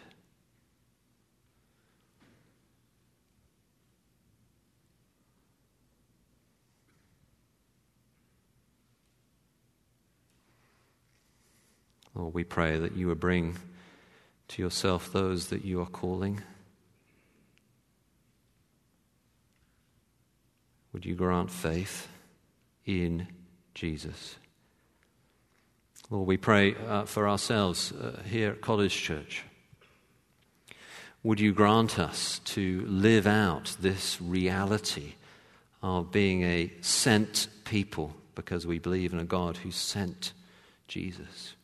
Lord, 12.16 12.34
we 12.34 12.44
pray 12.44 12.78
that 12.78 12.96
you 12.96 13.08
would 13.08 13.20
bring 13.20 13.58
to 14.50 14.62
yourself 14.62 15.12
those 15.12 15.48
that 15.48 15.66
you 15.66 15.82
are 15.82 15.88
calling. 15.88 16.42
Would 20.94 21.06
you 21.06 21.16
grant 21.16 21.50
faith 21.50 22.08
in 22.86 23.28
Jesus? 23.74 24.36
Lord, 26.12 26.28
we 26.28 26.38
pray 26.38 26.76
uh, 26.76 27.06
for 27.06 27.28
ourselves 27.28 27.92
uh, 27.92 28.22
here 28.26 28.52
at 28.52 28.62
College 28.62 28.96
Church. 28.96 29.44
Would 31.24 31.40
you 31.40 31.52
grant 31.52 31.98
us 31.98 32.40
to 32.46 32.86
live 32.88 33.26
out 33.26 33.76
this 33.80 34.22
reality 34.22 35.14
of 35.82 36.12
being 36.12 36.44
a 36.44 36.72
sent 36.82 37.48
people 37.66 38.14
because 38.36 38.68
we 38.68 38.78
believe 38.78 39.14
in 39.14 39.20
a 39.20 39.26
God 39.26 39.58
who 39.58 39.72
sent 39.72 40.34
Jesus? 40.88 41.56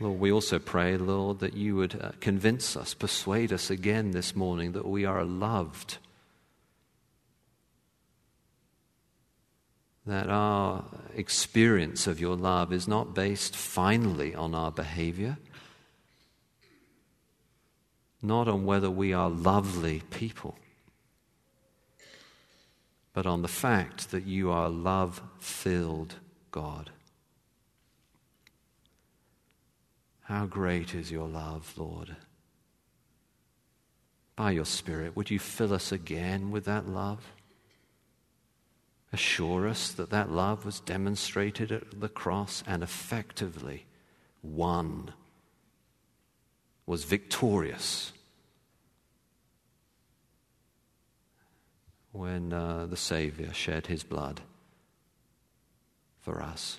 Lord, 0.00 0.18
we 0.18 0.32
also 0.32 0.58
pray, 0.58 0.96
Lord, 0.96 1.40
that 1.40 1.52
you 1.52 1.76
would 1.76 2.00
uh, 2.00 2.12
convince 2.20 2.74
us, 2.74 2.94
persuade 2.94 3.52
us 3.52 3.70
again 3.70 4.12
this 4.12 4.34
morning 4.34 4.72
that 4.72 4.88
we 4.88 5.04
are 5.04 5.24
loved. 5.24 5.98
That 10.06 10.30
our 10.30 10.84
experience 11.14 12.06
of 12.06 12.18
your 12.18 12.34
love 12.34 12.72
is 12.72 12.88
not 12.88 13.14
based 13.14 13.54
finally 13.54 14.34
on 14.34 14.54
our 14.54 14.70
behavior, 14.70 15.36
not 18.22 18.48
on 18.48 18.64
whether 18.64 18.90
we 18.90 19.12
are 19.12 19.28
lovely 19.28 20.00
people, 20.10 20.56
but 23.12 23.26
on 23.26 23.42
the 23.42 23.48
fact 23.48 24.12
that 24.12 24.24
you 24.24 24.50
are 24.50 24.70
love 24.70 25.20
filled 25.38 26.14
God. 26.50 26.90
How 30.30 30.46
great 30.46 30.94
is 30.94 31.10
your 31.10 31.26
love, 31.26 31.74
Lord. 31.76 32.14
By 34.36 34.52
your 34.52 34.64
Spirit, 34.64 35.16
would 35.16 35.28
you 35.28 35.40
fill 35.40 35.74
us 35.74 35.90
again 35.90 36.52
with 36.52 36.66
that 36.66 36.86
love? 36.88 37.32
Assure 39.12 39.66
us 39.66 39.90
that 39.90 40.10
that 40.10 40.30
love 40.30 40.64
was 40.64 40.78
demonstrated 40.78 41.72
at 41.72 42.00
the 42.00 42.08
cross 42.08 42.62
and 42.64 42.84
effectively 42.84 43.86
won, 44.40 45.12
was 46.86 47.02
victorious 47.02 48.12
when 52.12 52.52
uh, 52.52 52.86
the 52.86 52.96
Savior 52.96 53.52
shed 53.52 53.88
his 53.88 54.04
blood 54.04 54.42
for 56.20 56.40
us. 56.40 56.78